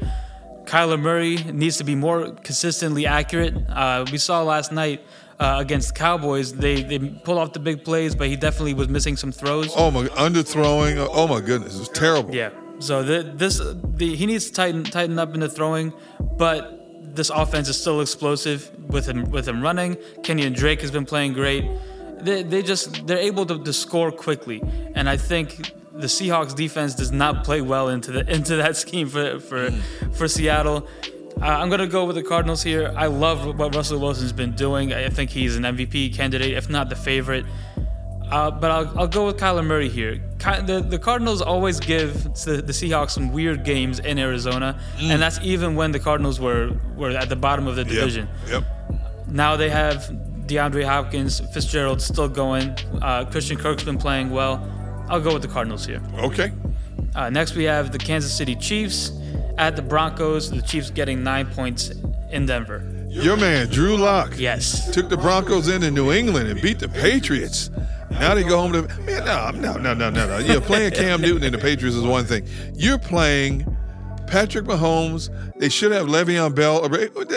Kyler 0.65 1.01
Murray 1.01 1.37
needs 1.51 1.77
to 1.77 1.83
be 1.83 1.95
more 1.95 2.31
consistently 2.31 3.07
accurate. 3.07 3.55
Uh, 3.69 4.05
we 4.11 4.19
saw 4.19 4.43
last 4.43 4.71
night 4.71 5.01
uh, 5.39 5.57
against 5.59 5.89
the 5.89 5.93
Cowboys, 5.93 6.53
they 6.53 6.83
they 6.83 6.99
pulled 6.99 7.37
off 7.37 7.53
the 7.53 7.59
big 7.59 7.83
plays, 7.83 8.15
but 8.15 8.27
he 8.27 8.35
definitely 8.35 8.73
was 8.73 8.89
missing 8.89 9.15
some 9.15 9.31
throws. 9.31 9.73
Oh 9.75 9.89
my, 9.89 10.05
underthrowing. 10.07 11.07
Oh 11.11 11.27
my 11.27 11.39
goodness, 11.41 11.75
it 11.75 11.79
was 11.79 11.89
terrible. 11.89 12.33
Yeah. 12.35 12.51
So 12.79 13.03
the, 13.03 13.23
this 13.23 13.59
the, 13.59 14.15
he 14.15 14.25
needs 14.25 14.47
to 14.47 14.53
tighten 14.53 14.83
tighten 14.83 15.17
up 15.19 15.33
in 15.33 15.39
the 15.39 15.49
throwing, 15.49 15.93
but 16.37 17.15
this 17.15 17.29
offense 17.29 17.67
is 17.69 17.79
still 17.79 18.01
explosive 18.01 18.71
with 18.89 19.05
him 19.07 19.29
with 19.31 19.47
him 19.47 19.61
running. 19.61 19.95
Kenyan 20.23 20.55
Drake 20.55 20.81
has 20.81 20.91
been 20.91 21.05
playing 21.05 21.33
great. 21.33 21.65
They, 22.21 22.43
they 22.43 22.61
just 22.61 23.07
they're 23.07 23.17
able 23.17 23.45
to, 23.45 23.63
to 23.63 23.73
score 23.73 24.11
quickly, 24.11 24.61
and 24.95 25.09
I 25.09 25.15
think 25.17 25.71
the 25.93 26.07
Seahawks 26.07 26.55
defense 26.55 26.95
does 26.95 27.11
not 27.11 27.43
play 27.43 27.61
well 27.61 27.89
into 27.89 28.11
the 28.11 28.29
into 28.33 28.55
that 28.57 28.75
scheme 28.75 29.07
for 29.07 29.39
for 29.39 29.69
mm. 29.69 30.15
for 30.15 30.27
Seattle. 30.27 30.87
Uh, 31.41 31.45
I'm 31.45 31.69
going 31.69 31.79
to 31.79 31.87
go 31.87 32.03
with 32.03 32.17
the 32.17 32.23
Cardinals 32.23 32.61
here. 32.63 32.93
I 32.97 33.07
love 33.07 33.57
what 33.57 33.73
Russell 33.73 33.99
Wilson's 33.99 34.33
been 34.33 34.51
doing. 34.55 34.93
I 34.93 35.09
think 35.09 35.29
he's 35.29 35.55
an 35.55 35.63
MVP 35.63 36.13
candidate, 36.13 36.53
if 36.53 36.69
not 36.69 36.89
the 36.89 36.97
favorite. 36.97 37.45
Uh, 38.29 38.51
but 38.51 38.69
I'll, 38.69 38.99
I'll 38.99 39.07
go 39.07 39.25
with 39.25 39.37
Kyler 39.37 39.65
Murray 39.65 39.89
here. 39.89 40.21
The, 40.37 40.85
the 40.87 40.99
Cardinals 40.99 41.41
always 41.41 41.79
give 41.79 42.23
the, 42.45 42.61
the 42.63 42.73
Seahawks 42.73 43.11
some 43.11 43.31
weird 43.31 43.63
games 43.63 43.99
in 43.99 44.19
Arizona, 44.19 44.79
mm. 44.97 45.09
and 45.09 45.21
that's 45.21 45.39
even 45.41 45.75
when 45.75 45.91
the 45.91 45.99
Cardinals 45.99 46.39
were, 46.39 46.71
were 46.95 47.11
at 47.11 47.29
the 47.29 47.35
bottom 47.35 47.67
of 47.67 47.75
the 47.75 47.83
division. 47.83 48.27
Yep. 48.47 48.63
yep. 48.91 48.99
Now 49.27 49.55
they 49.55 49.69
have 49.69 50.11
DeAndre 50.45 50.85
Hopkins, 50.85 51.39
Fitzgerald 51.53 52.01
still 52.01 52.29
going. 52.29 52.75
Uh, 53.01 53.25
Christian 53.25 53.57
Kirk's 53.57 53.83
been 53.83 53.97
playing 53.97 54.29
well. 54.29 54.67
I'll 55.07 55.21
go 55.21 55.33
with 55.33 55.41
the 55.41 55.47
Cardinals 55.47 55.85
here. 55.85 56.01
Okay. 56.19 56.51
Uh, 57.15 57.29
next, 57.29 57.55
we 57.55 57.63
have 57.65 57.91
the 57.91 57.97
Kansas 57.97 58.35
City 58.35 58.55
Chiefs 58.55 59.11
at 59.57 59.75
the 59.75 59.81
Broncos. 59.81 60.49
The 60.49 60.61
Chiefs 60.61 60.89
getting 60.89 61.23
nine 61.23 61.47
points 61.47 61.91
in 62.31 62.45
Denver. 62.45 62.83
Your 63.09 63.37
man, 63.37 63.69
Drew 63.69 63.97
Lock. 63.97 64.33
Yes. 64.37 64.91
Took 64.93 65.09
the 65.09 65.17
Broncos 65.17 65.67
into 65.67 65.89
New 65.89 66.11
England 66.11 66.47
and 66.47 66.61
beat 66.61 66.79
the 66.79 66.87
Patriots. 66.89 67.71
Now 68.11 68.35
they 68.35 68.43
go 68.43 68.59
home 68.59 68.73
to 68.73 68.83
man. 69.01 69.25
No, 69.25 69.49
no, 69.51 69.73
no, 69.77 69.93
no, 69.93 70.09
no, 70.09 70.27
no. 70.27 70.37
You're 70.37 70.61
playing 70.61 70.91
Cam 70.91 71.21
Newton 71.21 71.43
and 71.43 71.53
the 71.53 71.57
Patriots 71.57 71.95
is 71.95 72.03
one 72.03 72.25
thing. 72.25 72.45
You're 72.75 72.99
playing 72.99 73.65
Patrick 74.27 74.65
Mahomes. 74.65 75.29
They 75.57 75.69
should 75.69 75.91
have 75.91 76.07
Le'Veon 76.07 76.53
Bell. 76.53 76.83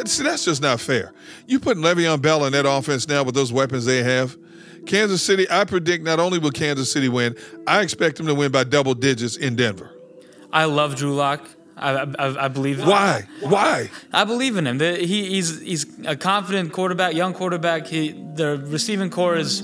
See, 0.06 0.22
that's 0.22 0.44
just 0.44 0.60
not 0.60 0.78
fair. 0.80 1.12
You 1.46 1.58
put 1.58 1.78
Le'Veon 1.78 2.20
Bell 2.20 2.44
in 2.44 2.52
that 2.52 2.66
offense 2.68 3.08
now 3.08 3.22
with 3.22 3.34
those 3.34 3.52
weapons 3.52 3.86
they 3.86 4.02
have. 4.02 4.36
Kansas 4.86 5.22
City. 5.22 5.46
I 5.50 5.64
predict 5.64 6.04
not 6.04 6.20
only 6.20 6.38
will 6.38 6.50
Kansas 6.50 6.90
City 6.90 7.08
win, 7.08 7.36
I 7.66 7.80
expect 7.82 8.16
them 8.16 8.26
to 8.26 8.34
win 8.34 8.52
by 8.52 8.64
double 8.64 8.94
digits 8.94 9.36
in 9.36 9.56
Denver. 9.56 9.90
I 10.52 10.66
love 10.66 10.96
Drew 10.96 11.14
Lock. 11.14 11.48
I, 11.76 12.06
I, 12.18 12.44
I 12.44 12.48
believe. 12.48 12.86
Why? 12.86 13.26
Why? 13.40 13.90
I 14.12 14.24
believe 14.24 14.56
in 14.56 14.66
him. 14.66 14.78
He, 14.78 15.30
he's 15.30 15.60
he's 15.60 15.86
a 16.06 16.16
confident 16.16 16.72
quarterback, 16.72 17.14
young 17.14 17.32
quarterback. 17.32 17.86
He 17.86 18.12
the 18.12 18.58
receiving 18.66 19.10
corps 19.10 19.36
is 19.36 19.62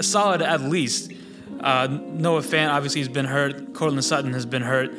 solid 0.00 0.42
at 0.42 0.60
least. 0.62 1.12
Uh, 1.60 1.88
Noah 1.90 2.40
Fant 2.40 2.70
obviously 2.70 3.00
has 3.00 3.08
been 3.08 3.26
hurt. 3.26 3.74
Courtland 3.74 4.04
Sutton 4.04 4.32
has 4.32 4.46
been 4.46 4.62
hurt. 4.62 4.94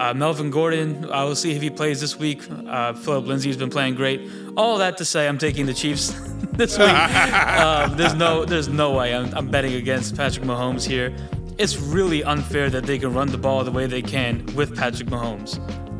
Uh, 0.00 0.14
Melvin 0.14 0.50
Gordon, 0.50 1.08
I 1.10 1.24
will 1.24 1.36
see 1.36 1.52
if 1.52 1.62
he 1.62 1.70
plays 1.70 2.00
this 2.00 2.18
week. 2.18 2.42
Uh, 2.50 2.94
Phillip 2.94 3.26
Lindsay's 3.26 3.56
been 3.56 3.70
playing 3.70 3.94
great. 3.94 4.28
All 4.56 4.78
that 4.78 4.96
to 4.98 5.04
say, 5.04 5.28
I'm 5.28 5.38
taking 5.38 5.66
the 5.66 5.74
Chiefs 5.74 6.10
this 6.56 6.78
week. 6.78 6.88
uh, 6.88 7.88
there's 7.94 8.14
no, 8.14 8.44
there's 8.44 8.68
no 8.68 8.92
way 8.92 9.14
I'm, 9.14 9.32
I'm 9.34 9.50
betting 9.50 9.74
against 9.74 10.16
Patrick 10.16 10.44
Mahomes 10.44 10.86
here. 10.86 11.14
It's 11.58 11.78
really 11.78 12.22
unfair 12.24 12.68
that 12.70 12.84
they 12.84 12.98
can 12.98 13.14
run 13.14 13.28
the 13.28 13.38
ball 13.38 13.64
the 13.64 13.70
way 13.70 13.86
they 13.86 14.02
can 14.02 14.44
with 14.54 14.76
Patrick 14.76 15.08
Mahomes. 15.08 15.58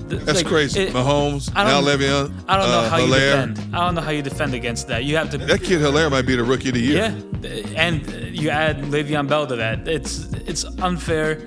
That's 0.08 0.38
like, 0.38 0.46
crazy. 0.46 0.82
It, 0.82 0.92
Mahomes, 0.92 1.52
now 1.54 1.80
Le'Veon. 1.80 2.44
I 2.46 2.58
don't 2.58 2.68
know 2.68 2.80
uh, 2.80 2.90
how 2.90 2.98
Helaire. 2.98 3.46
you 3.46 3.46
defend. 3.46 3.74
I 3.74 3.84
don't 3.86 3.94
know 3.94 4.00
how 4.02 4.10
you 4.10 4.22
defend 4.22 4.54
against 4.54 4.88
that. 4.88 5.04
You 5.04 5.16
have 5.16 5.30
to. 5.30 5.38
That 5.38 5.62
kid 5.62 5.80
Helaire 5.80 6.10
might 6.10 6.26
be 6.26 6.36
the 6.36 6.44
rookie 6.44 6.68
of 6.68 6.74
the 6.74 6.80
year. 6.80 7.16
Yeah, 7.42 7.66
and 7.76 8.06
you 8.36 8.50
add 8.50 8.82
Le'Veon 8.82 9.26
Bell 9.26 9.46
to 9.46 9.56
that. 9.56 9.88
It's 9.88 10.24
it's 10.32 10.64
unfair. 10.82 11.40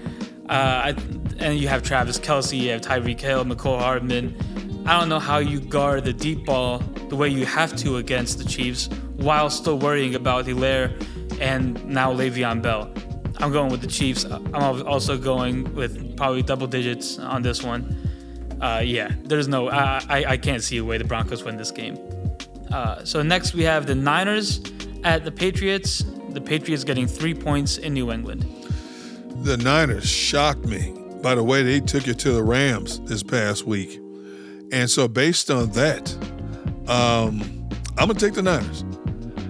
Uh, 0.49 0.93
I, 0.93 0.95
and 1.37 1.59
you 1.59 1.67
have 1.67 1.83
Travis 1.83 2.19
Kelce, 2.19 2.57
you 2.57 2.71
have 2.71 2.81
Tyreek 2.81 3.19
Hill, 3.19 3.45
Mecole 3.45 3.79
Hardman. 3.79 4.83
I 4.87 4.99
don't 4.99 5.09
know 5.09 5.19
how 5.19 5.39
you 5.39 5.59
guard 5.59 6.05
the 6.05 6.13
deep 6.13 6.45
ball 6.45 6.81
the 7.09 7.15
way 7.15 7.29
you 7.29 7.45
have 7.45 7.75
to 7.77 7.97
against 7.97 8.37
the 8.37 8.45
Chiefs 8.45 8.87
while 9.15 9.49
still 9.49 9.77
worrying 9.77 10.15
about 10.15 10.45
Helaire 10.45 10.91
and 11.39 11.83
now 11.85 12.13
Le'Veon 12.13 12.61
Bell. 12.61 12.91
I'm 13.37 13.51
going 13.51 13.69
with 13.71 13.81
the 13.81 13.87
Chiefs. 13.87 14.23
I'm 14.23 14.87
also 14.87 15.17
going 15.17 15.73
with 15.75 16.15
probably 16.17 16.41
double 16.41 16.67
digits 16.67 17.19
on 17.19 17.41
this 17.41 17.61
one 17.61 18.05
uh, 18.61 18.81
yeah, 18.83 19.11
there's 19.23 19.47
no, 19.47 19.69
I, 19.69 20.25
I, 20.27 20.37
can't 20.37 20.63
see 20.63 20.77
a 20.77 20.83
way 20.83 20.97
the 20.97 21.03
Broncos 21.03 21.43
win 21.43 21.57
this 21.57 21.71
game. 21.71 21.97
Uh, 22.71 23.03
so 23.03 23.21
next 23.21 23.53
we 23.53 23.63
have 23.63 23.85
the 23.85 23.95
Niners 23.95 24.61
at 25.03 25.23
the 25.25 25.31
Patriots. 25.31 26.05
The 26.29 26.41
Patriots 26.41 26.83
getting 26.83 27.07
three 27.07 27.33
points 27.33 27.77
in 27.77 27.93
New 27.93 28.11
England. 28.11 28.43
The 29.43 29.57
Niners 29.57 30.07
shocked 30.07 30.65
me 30.65 30.93
by 31.21 31.35
the 31.35 31.43
way 31.43 31.63
they 31.63 31.79
took 31.79 32.07
it 32.07 32.17
to 32.19 32.31
the 32.31 32.43
Rams 32.43 32.99
this 33.01 33.23
past 33.23 33.65
week. 33.65 33.99
And 34.71 34.89
so 34.89 35.07
based 35.07 35.51
on 35.51 35.71
that, 35.71 36.15
um, 36.87 37.41
I'm 37.97 38.07
going 38.07 38.17
to 38.17 38.25
take 38.25 38.33
the 38.33 38.41
Niners. 38.41 38.83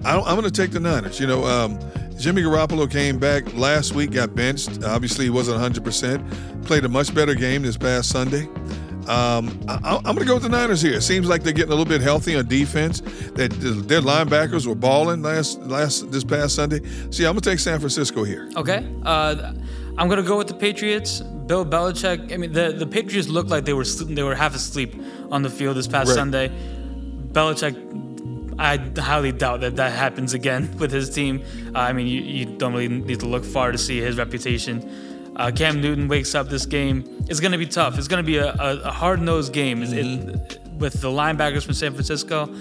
I 0.03 0.17
am 0.17 0.23
going 0.23 0.43
to 0.43 0.51
take 0.51 0.71
the 0.71 0.79
Niners. 0.79 1.19
You 1.19 1.27
know, 1.27 1.45
um, 1.45 1.79
Jimmy 2.17 2.43
Garoppolo 2.43 2.89
came 2.89 3.17
back 3.17 3.53
last 3.55 3.93
week, 3.93 4.11
got 4.11 4.35
benched. 4.35 4.83
Obviously, 4.83 5.25
he 5.25 5.31
wasn't 5.31 5.59
100%. 5.59 6.65
Played 6.65 6.85
a 6.85 6.89
much 6.89 7.13
better 7.13 7.33
game 7.33 7.63
this 7.63 7.77
past 7.77 8.09
Sunday. 8.09 8.47
Um, 9.07 9.59
I, 9.67 9.97
am 9.97 10.03
going 10.03 10.17
to 10.19 10.25
go 10.25 10.33
with 10.35 10.43
the 10.43 10.49
Niners 10.49 10.81
here. 10.81 10.93
It 10.93 11.01
seems 11.01 11.27
like 11.27 11.43
they're 11.43 11.53
getting 11.53 11.71
a 11.71 11.75
little 11.75 11.85
bit 11.85 12.01
healthy 12.01 12.35
on 12.35 12.47
defense. 12.47 13.01
That 13.35 13.51
their 13.87 14.01
linebackers 14.01 14.65
were 14.65 14.75
balling 14.75 15.21
last 15.21 15.59
last 15.61 16.11
this 16.11 16.23
past 16.23 16.55
Sunday. 16.55 16.79
See, 17.11 17.25
I'm 17.25 17.33
going 17.33 17.41
to 17.41 17.49
take 17.49 17.59
San 17.59 17.79
Francisco 17.79 18.23
here. 18.23 18.49
Okay. 18.55 18.87
Uh, 19.03 19.53
I'm 19.97 20.07
going 20.07 20.21
to 20.21 20.27
go 20.27 20.37
with 20.37 20.47
the 20.47 20.55
Patriots. 20.55 21.19
Bill 21.19 21.63
Belichick. 21.63 22.33
I 22.33 22.37
mean, 22.37 22.51
the 22.51 22.71
the 22.71 22.87
Patriots 22.87 23.27
looked 23.27 23.49
like 23.49 23.65
they 23.65 23.73
were 23.73 23.83
they 23.83 24.23
were 24.23 24.33
half 24.33 24.55
asleep 24.55 24.95
on 25.31 25.43
the 25.43 25.49
field 25.51 25.77
this 25.77 25.87
past 25.87 26.09
right. 26.09 26.15
Sunday. 26.15 26.51
Belichick. 27.35 27.75
I 28.57 28.77
highly 28.99 29.33
doubt 29.33 29.59
that 29.61 29.75
that 29.75 29.91
happens 29.91 30.33
again 30.33 30.73
with 30.79 30.91
his 30.91 31.09
team. 31.09 31.43
Uh, 31.75 31.79
I 31.79 31.93
mean, 31.93 32.07
you, 32.07 32.21
you 32.21 32.45
don't 32.45 32.73
really 32.73 32.87
need 32.87 33.19
to 33.19 33.25
look 33.25 33.43
far 33.43 33.71
to 33.71 33.77
see 33.77 33.99
his 33.99 34.17
reputation 34.17 34.75
uh, 35.35 35.51
Cam 35.51 35.81
Newton 35.81 36.07
wakes 36.07 36.33
up 36.33 36.49
this 36.49 36.65
game, 36.65 37.03
it's 37.27 37.39
going 37.39 37.51
to 37.51 37.57
be 37.57 37.65
tough. 37.65 37.97
It's 37.97 38.07
going 38.07 38.23
to 38.23 38.25
be 38.25 38.37
a, 38.37 38.53
a, 38.53 38.81
a 38.83 38.91
hard 38.91 39.21
nosed 39.21 39.53
game 39.53 39.81
mm-hmm. 39.81 40.29
it, 40.29 40.59
with 40.77 41.01
the 41.01 41.09
linebackers 41.09 41.65
from 41.65 41.73
San 41.73 41.91
Francisco. 41.91 42.53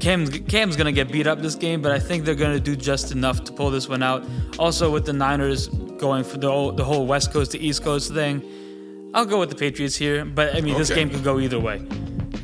Cam, 0.00 0.28
Cam's 0.28 0.76
gonna 0.76 0.92
get 0.92 1.10
beat 1.10 1.26
up 1.26 1.40
this 1.40 1.56
game, 1.56 1.82
but 1.82 1.90
I 1.90 1.98
think 1.98 2.24
they're 2.24 2.36
gonna 2.36 2.60
do 2.60 2.76
just 2.76 3.10
enough 3.10 3.42
to 3.42 3.52
pull 3.52 3.68
this 3.72 3.88
one 3.88 4.00
out. 4.00 4.24
Also, 4.56 4.92
with 4.92 5.04
the 5.04 5.12
Niners 5.12 5.66
going 5.66 6.22
for 6.22 6.38
the 6.38 6.48
whole, 6.48 6.70
the 6.70 6.84
whole 6.84 7.04
West 7.04 7.32
Coast 7.32 7.50
to 7.50 7.58
East 7.58 7.82
Coast 7.82 8.14
thing, 8.14 8.40
I'll 9.12 9.26
go 9.26 9.40
with 9.40 9.50
the 9.50 9.56
Patriots 9.56 9.96
here. 9.96 10.24
But 10.24 10.54
I 10.54 10.60
mean, 10.60 10.78
this 10.78 10.90
game 10.90 11.10
could 11.10 11.24
go 11.24 11.40
either 11.40 11.58
way. 11.58 11.82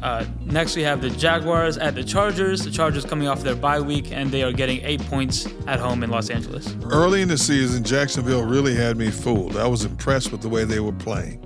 Uh, 0.04 0.22
next, 0.42 0.76
we 0.76 0.82
have 0.82 1.00
the 1.00 1.08
Jaguars 1.08 1.78
at 1.78 1.94
the 1.94 2.04
Chargers. 2.04 2.62
The 2.62 2.70
Chargers 2.70 3.06
coming 3.06 3.26
off 3.26 3.42
their 3.42 3.56
bye 3.56 3.80
week, 3.80 4.12
and 4.12 4.30
they 4.30 4.42
are 4.42 4.52
getting 4.52 4.84
eight 4.84 5.00
points 5.06 5.48
at 5.66 5.80
home 5.80 6.02
in 6.02 6.10
Los 6.10 6.28
Angeles. 6.28 6.76
Early 6.90 7.22
in 7.22 7.28
the 7.28 7.38
season, 7.38 7.82
Jacksonville 7.82 8.44
really 8.44 8.74
had 8.74 8.98
me 8.98 9.10
fooled. 9.10 9.56
I 9.56 9.66
was 9.66 9.86
impressed 9.86 10.30
with 10.30 10.42
the 10.42 10.48
way 10.50 10.64
they 10.64 10.78
were 10.78 10.92
playing. 10.92 11.42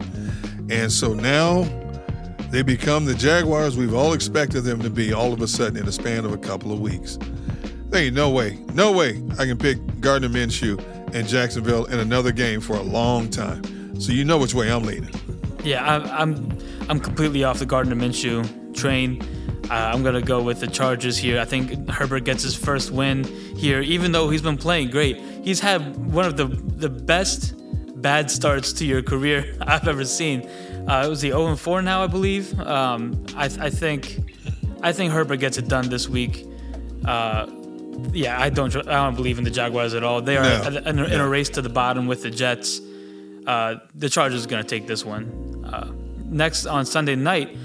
And 0.71 0.91
so 0.91 1.15
now 1.15 1.63
they 2.51 2.63
become 2.63 3.05
the 3.05 3.15
Jaguars 3.15 3.77
we've 3.77 3.95
all 3.95 4.13
expected 4.13 4.63
them 4.63 4.83
to 4.83 4.91
be 4.91 5.13
all 5.13 5.33
of 5.33 5.41
a 5.41 5.47
sudden 5.47 5.77
in 5.77 5.87
the 5.87 5.93
span 5.93 6.25
of 6.25 6.33
a 6.33 6.39
couple 6.39 6.73
of 6.73 6.81
weeks. 6.81 7.17
There 7.91 8.03
ain't 8.03 8.17
no 8.17 8.29
way, 8.29 8.59
no 8.75 8.91
way 8.91 9.23
I 9.39 9.47
can 9.47 9.57
pick 9.57 9.79
Gardner 10.01 10.31
Minshew 10.31 10.83
and 11.15 11.29
Jacksonville 11.29 11.85
in 11.85 12.01
another 12.01 12.33
game 12.33 12.61
for 12.61 12.75
a 12.75 12.83
long 12.83 13.31
time. 13.31 14.01
So 14.01 14.11
you 14.11 14.25
know 14.25 14.37
which 14.37 14.53
way 14.53 14.69
I'm 14.73 14.83
leaning. 14.83 15.15
Yeah, 15.63 15.85
I, 15.85 16.23
I'm 16.23 16.59
I'm 16.89 17.01
completely 17.01 17.45
off 17.45 17.59
the 17.59 17.67
Gardner 17.67 17.95
Minshew 17.97 18.75
train. 18.75 19.23
Uh, 19.71 19.75
I'm 19.75 20.03
gonna 20.03 20.23
go 20.23 20.43
with 20.43 20.61
the 20.61 20.67
Chargers 20.67 21.19
here. 21.19 21.39
I 21.41 21.45
think 21.45 21.89
Herbert 21.91 22.25
gets 22.25 22.43
his 22.43 22.55
first 22.55 22.91
win 22.91 23.25
here, 23.57 23.81
even 23.81 24.13
though 24.13 24.31
he's 24.31 24.41
been 24.43 24.57
playing 24.57 24.91
great. 24.91 25.19
He's 25.45 25.61
had 25.61 25.97
one 26.13 26.25
of 26.25 26.37
the 26.37 26.47
the 26.47 26.89
best 26.89 27.55
bad 28.01 28.31
starts 28.31 28.73
to 28.75 28.87
your 28.87 29.03
career 29.03 29.57
I've 29.61 29.87
ever 29.89 30.05
seen. 30.05 30.49
Uh, 30.89 31.03
it 31.05 31.09
was 31.09 31.21
the 31.21 31.29
0 31.31 31.55
4 31.57 31.83
now, 31.83 32.03
I 32.03 32.07
believe. 32.07 32.59
Um, 32.61 33.27
I, 33.37 33.45
I 33.45 33.69
think 33.71 34.19
I 34.83 34.93
think 34.93 35.13
Herbert 35.13 35.37
gets 35.41 35.59
it 35.59 35.69
done 35.69 35.91
this 35.91 36.09
week. 36.09 36.47
Uh, 37.05 37.47
yeah, 38.13 38.41
I 38.41 38.49
don't 38.49 38.75
I 38.77 39.05
don't 39.05 39.17
believe 39.17 39.37
in 39.39 39.45
the 39.45 39.51
Jaguars 39.51 39.93
at 39.93 40.03
all. 40.03 40.23
They 40.23 40.39
are 40.39 40.45
No. 40.71 40.79
in, 40.87 40.99
a- 40.99 41.05
in 41.05 41.21
a 41.21 41.29
race 41.29 41.51
to 41.51 41.61
the 41.63 41.69
bottom 41.69 42.07
with 42.07 42.23
the 42.23 42.31
Jets. 42.31 42.81
Uh, 43.47 43.77
the 43.95 44.09
Chargers 44.09 44.47
are 44.47 44.49
going 44.49 44.63
to 44.63 44.69
take 44.69 44.87
this 44.87 45.05
one. 45.05 45.25
Next 46.29 46.67
on 46.67 46.85
Sunday 46.87 47.17
night, 47.17 47.57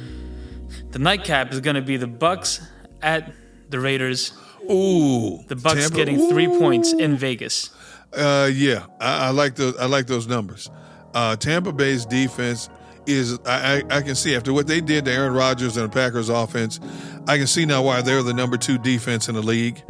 the 0.92 1.00
nightcap 1.00 1.52
is 1.52 1.60
going 1.60 1.76
to 1.76 1.82
be 1.82 1.98
the 1.98 2.08
Bucks 2.08 2.62
at 3.02 3.34
the 3.70 3.80
Raiders. 3.80 4.34
Ooh, 4.72 5.44
The 5.48 5.56
Bucks 5.58 5.82
Tampa- 5.82 5.96
getting 5.96 6.30
three 6.30 6.46
Ooh. 6.48 6.60
points 6.60 6.94
in 6.94 7.18
Vegas. 7.18 7.70
Uh, 8.16 8.50
yeah, 8.54 8.86
I, 9.02 9.28
I 9.28 9.30
like 9.32 9.56
those. 9.56 9.76
I 9.78 9.86
like 9.88 10.08
those 10.08 10.28
numbers. 10.28 10.70
Uh, 11.14 11.36
Tampa 11.36 11.72
Bay's 11.74 12.06
defense 12.06 12.70
is. 13.06 13.38
I, 13.46 13.84
I 13.90 13.98
I 13.98 14.02
can 14.02 14.16
see 14.16 14.36
after 14.36 14.54
what 14.54 14.68
they 14.68 14.80
did 14.82 15.06
to 15.06 15.12
Aaron 15.12 15.34
Rodgers 15.34 15.76
and 15.78 15.90
the 15.92 15.94
Packers 15.94 16.30
offense, 16.30 16.80
I 17.28 17.38
can 17.38 17.48
see 17.48 17.66
now 17.66 17.82
why 17.84 18.02
they're 18.02 18.24
the 18.24 18.34
number 18.34 18.56
two 18.56 18.78
defense 18.78 19.28
in 19.30 19.36
the 19.36 19.42
league. 19.42 19.82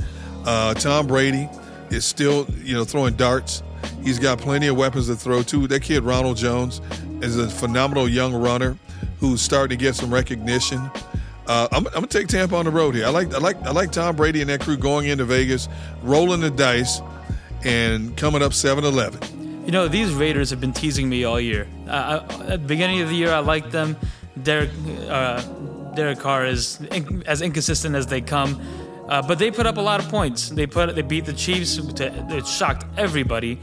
Uh, 0.45 0.73
Tom 0.73 1.05
Brady 1.07 1.49
is 1.89 2.05
still 2.05 2.47
you 2.63 2.73
know 2.73 2.85
throwing 2.85 3.15
darts. 3.15 3.61
He's 4.03 4.19
got 4.19 4.37
plenty 4.37 4.67
of 4.67 4.75
weapons 4.75 5.07
to 5.07 5.15
throw 5.15 5.43
to. 5.43 5.67
That 5.67 5.81
kid 5.81 6.03
Ronald 6.03 6.37
Jones 6.37 6.81
is 7.21 7.37
a 7.37 7.49
phenomenal 7.49 8.09
young 8.09 8.33
runner 8.33 8.77
who's 9.19 9.41
starting 9.41 9.77
to 9.77 9.81
get 9.81 9.95
some 9.95 10.13
recognition. 10.13 10.79
Uh, 11.47 11.67
I'm, 11.71 11.87
I'm 11.87 11.93
gonna 11.93 12.07
take 12.07 12.27
Tampa 12.27 12.55
on 12.55 12.65
the 12.65 12.71
road 12.71 12.95
here. 12.95 13.05
I 13.05 13.09
like 13.09 13.33
I 13.33 13.37
like 13.37 13.61
I 13.63 13.71
like 13.71 13.91
Tom 13.91 14.15
Brady 14.15 14.41
and 14.41 14.49
that 14.49 14.61
crew 14.61 14.77
going 14.77 15.07
into 15.07 15.25
Vegas, 15.25 15.67
rolling 16.01 16.41
the 16.41 16.49
dice, 16.49 17.01
and 17.63 18.15
coming 18.17 18.41
up 18.41 18.51
7-Eleven. 18.51 19.65
You 19.65 19.71
know, 19.71 19.87
these 19.87 20.13
Raiders 20.13 20.49
have 20.49 20.59
been 20.59 20.73
teasing 20.73 21.07
me 21.07 21.23
all 21.23 21.39
year. 21.39 21.67
Uh, 21.87 22.25
at 22.47 22.61
the 22.61 22.67
beginning 22.67 22.99
of 22.99 23.09
the 23.09 23.15
year, 23.15 23.31
I 23.31 23.39
liked 23.39 23.71
them. 23.71 23.95
Derek, 24.41 24.69
uh, 25.07 25.41
Derek 25.95 26.19
Carr 26.19 26.45
is 26.45 26.81
in, 26.91 27.23
as 27.25 27.41
inconsistent 27.41 27.95
as 27.95 28.07
they 28.07 28.19
come, 28.19 28.61
uh, 29.07 29.21
but 29.21 29.39
they 29.39 29.51
put 29.51 29.65
up 29.65 29.77
a 29.77 29.81
lot 29.81 30.01
of 30.01 30.09
points. 30.09 30.49
They 30.49 30.67
put 30.67 30.95
they 30.95 31.01
beat 31.01 31.25
the 31.25 31.33
Chiefs. 31.33 31.77
To, 31.77 32.35
it 32.35 32.45
shocked 32.47 32.85
everybody. 32.97 33.59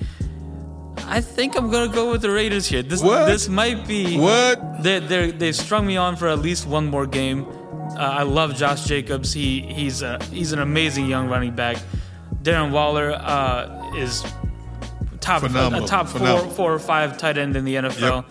I 1.12 1.20
think 1.20 1.56
I'm 1.56 1.70
gonna 1.70 1.92
go 1.92 2.10
with 2.12 2.22
the 2.22 2.30
Raiders 2.30 2.66
here. 2.66 2.82
This 2.82 3.02
What? 3.02 3.26
this 3.26 3.48
might 3.48 3.86
be 3.86 4.18
What? 4.18 4.82
they 4.82 5.00
they 5.00 5.30
they've 5.32 5.56
strung 5.56 5.86
me 5.86 5.96
on 5.96 6.16
for 6.16 6.28
at 6.28 6.38
least 6.38 6.66
one 6.66 6.86
more 6.86 7.06
game. 7.06 7.44
Uh, 7.98 8.20
I 8.20 8.22
love 8.22 8.54
Josh 8.54 8.84
Jacobs. 8.84 9.32
He 9.32 9.62
he's 9.62 10.02
a 10.02 10.18
he's 10.32 10.52
an 10.52 10.60
amazing 10.60 11.06
young 11.06 11.28
running 11.28 11.54
back. 11.54 11.76
Darren 12.42 12.70
Waller 12.70 13.10
uh, 13.12 13.96
is 13.96 14.22
top 15.20 15.42
Phenomenal. 15.42 15.84
a 15.84 15.88
top 15.88 16.06
four 16.08 16.20
Phenomenal. 16.20 16.50
four 16.52 16.72
or 16.72 16.78
five 16.78 17.18
tight 17.18 17.36
end 17.36 17.56
in 17.56 17.64
the 17.64 17.74
NFL. 17.74 18.24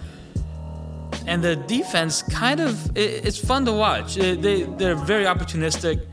And 1.27 1.43
the 1.43 1.55
defense 1.57 2.23
kind 2.23 2.59
of 2.61 2.73
it, 2.97 3.25
it's 3.27 3.37
fun 3.37 3.65
to 3.65 3.73
watch. 3.73 4.17
It- 4.17 4.41
they 4.41 4.63
they're 4.63 4.95
very 4.95 5.25
opportunistic. 5.25 6.05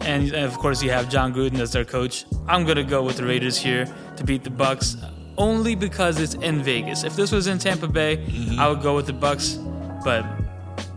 And 0.00 0.32
of 0.34 0.58
course, 0.58 0.82
you 0.82 0.90
have 0.90 1.08
Jon 1.08 1.32
Gruden 1.32 1.60
as 1.60 1.70
their 1.72 1.84
coach. 1.84 2.24
I'm 2.48 2.64
gonna 2.64 2.82
go 2.82 3.02
with 3.04 3.18
the 3.18 3.24
Raiders 3.24 3.56
here 3.58 3.86
to 4.16 4.24
beat 4.24 4.42
the 4.42 4.50
Bucks, 4.50 4.96
only 5.38 5.74
because 5.74 6.20
it's 6.20 6.34
in 6.34 6.62
Vegas. 6.62 7.04
If 7.04 7.16
this 7.16 7.32
was 7.32 7.46
in 7.46 7.58
Tampa 7.58 7.88
Bay, 7.88 8.16
Mm-hmm. 8.18 8.58
I 8.60 8.68
would 8.68 8.82
go 8.82 8.94
with 8.96 9.06
the 9.06 9.12
Bucks, 9.12 9.58
but 10.04 10.24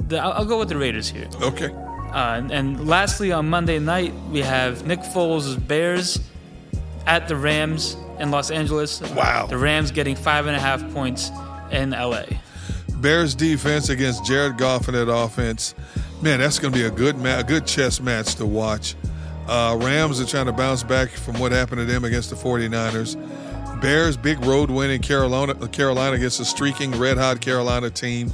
the, 0.08 0.18
I'll, 0.20 0.34
I'll 0.34 0.46
go 0.46 0.60
with 0.60 0.70
the 0.70 0.78
Raiders 0.78 1.08
here. 1.10 1.28
Okay. 1.42 1.70
Uh, 1.74 2.36
and, 2.38 2.52
and 2.52 2.88
lastly, 2.88 3.32
on 3.32 3.50
Monday 3.50 3.80
night, 3.80 4.14
we 4.32 4.42
have 4.42 4.86
Nick 4.88 5.00
Foles' 5.00 5.56
Bears 5.68 6.20
at 7.06 7.28
the 7.28 7.36
Rams 7.36 7.98
in 8.20 8.32
Los 8.32 8.52
Angeles. 8.52 9.02
Wow. 9.14 9.48
The 9.48 9.58
Rams 9.58 9.92
getting 9.92 10.16
five 10.16 10.48
and 10.48 10.56
a 10.56 10.60
half 10.60 10.82
points 10.94 11.30
in 11.72 11.92
LA. 11.92 12.24
Bears 12.98 13.36
defense 13.36 13.90
against 13.90 14.26
Jared 14.26 14.58
Goff 14.58 14.88
and 14.88 14.96
that 14.96 15.12
offense. 15.12 15.76
Man, 16.22 16.40
that's 16.40 16.60
going 16.60 16.74
to 16.74 16.80
be 16.80 16.86
a 16.86 16.92
good 16.92 17.18
ma- 17.18 17.40
a 17.40 17.44
good 17.44 17.66
chess 17.68 18.00
match 18.00 18.36
to 18.36 18.46
watch. 18.46 18.96
Uh, 19.48 19.78
Rams 19.82 20.20
are 20.22 20.26
trying 20.26 20.46
to 20.48 20.54
bounce 20.54 20.82
back 20.84 21.10
from 21.10 21.38
what 21.40 21.52
happened 21.52 21.80
to 21.80 21.86
them 21.86 22.04
against 22.06 22.30
the 22.30 22.36
49ers. 22.36 23.16
Bears 23.76 24.18
big 24.18 24.44
road 24.46 24.70
win 24.70 24.90
in 24.92 25.02
Carolina 25.02 25.68
Carolina 25.68 26.16
against 26.16 26.40
a 26.40 26.46
streaking 26.46 26.98
red 26.98 27.18
hot 27.18 27.42
Carolina 27.42 27.90
team. 27.90 28.32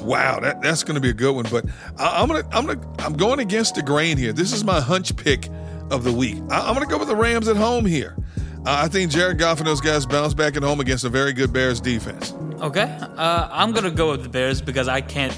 Wow, 0.00 0.40
that, 0.40 0.62
that's 0.62 0.82
going 0.82 0.94
to 0.94 1.00
be 1.00 1.10
a 1.10 1.14
good 1.14 1.34
one. 1.34 1.46
But 1.50 1.66
I, 1.98 2.22
I'm 2.22 2.28
gonna 2.28 2.48
I'm 2.52 2.66
gonna 2.66 2.94
I'm 2.98 3.14
going 3.14 3.40
against 3.40 3.74
the 3.74 3.82
grain 3.82 4.16
here. 4.16 4.32
This 4.32 4.52
is 4.52 4.64
my 4.64 4.80
hunch 4.80 5.14
pick 5.16 5.48
of 5.90 6.04
the 6.04 6.12
week. 6.12 6.38
I, 6.50 6.60
I'm 6.60 6.74
going 6.74 6.86
to 6.86 6.90
go 6.90 6.98
with 6.98 7.08
the 7.08 7.16
Rams 7.16 7.48
at 7.48 7.56
home 7.56 7.84
here. 7.84 8.16
Uh, 8.64 8.82
I 8.84 8.88
think 8.88 9.10
Jared 9.10 9.38
Goff 9.38 9.58
and 9.58 9.66
those 9.66 9.80
guys 9.80 10.06
bounce 10.06 10.34
back 10.34 10.56
at 10.56 10.62
home 10.62 10.80
against 10.80 11.04
a 11.04 11.08
very 11.08 11.32
good 11.32 11.52
Bears 11.52 11.80
defense. 11.80 12.32
Okay. 12.60 12.96
Uh, 13.00 13.48
I'm 13.50 13.72
to 13.74 13.90
go 13.90 14.12
with 14.12 14.22
the 14.22 14.28
Bears 14.28 14.62
because 14.62 14.86
I 14.86 15.00
can't 15.00 15.36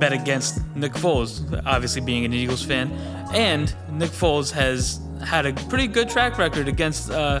bet 0.00 0.12
against 0.12 0.58
Nick 0.74 0.92
Foles, 0.92 1.62
obviously 1.64 2.00
being 2.00 2.24
an 2.24 2.32
Eagles 2.32 2.64
fan. 2.64 2.90
And 3.32 3.72
Nick 3.92 4.10
Foles 4.10 4.50
has 4.50 5.00
had 5.24 5.46
a 5.46 5.52
pretty 5.68 5.86
good 5.86 6.08
track 6.08 6.36
record 6.36 6.66
against 6.66 7.10
uh, 7.10 7.40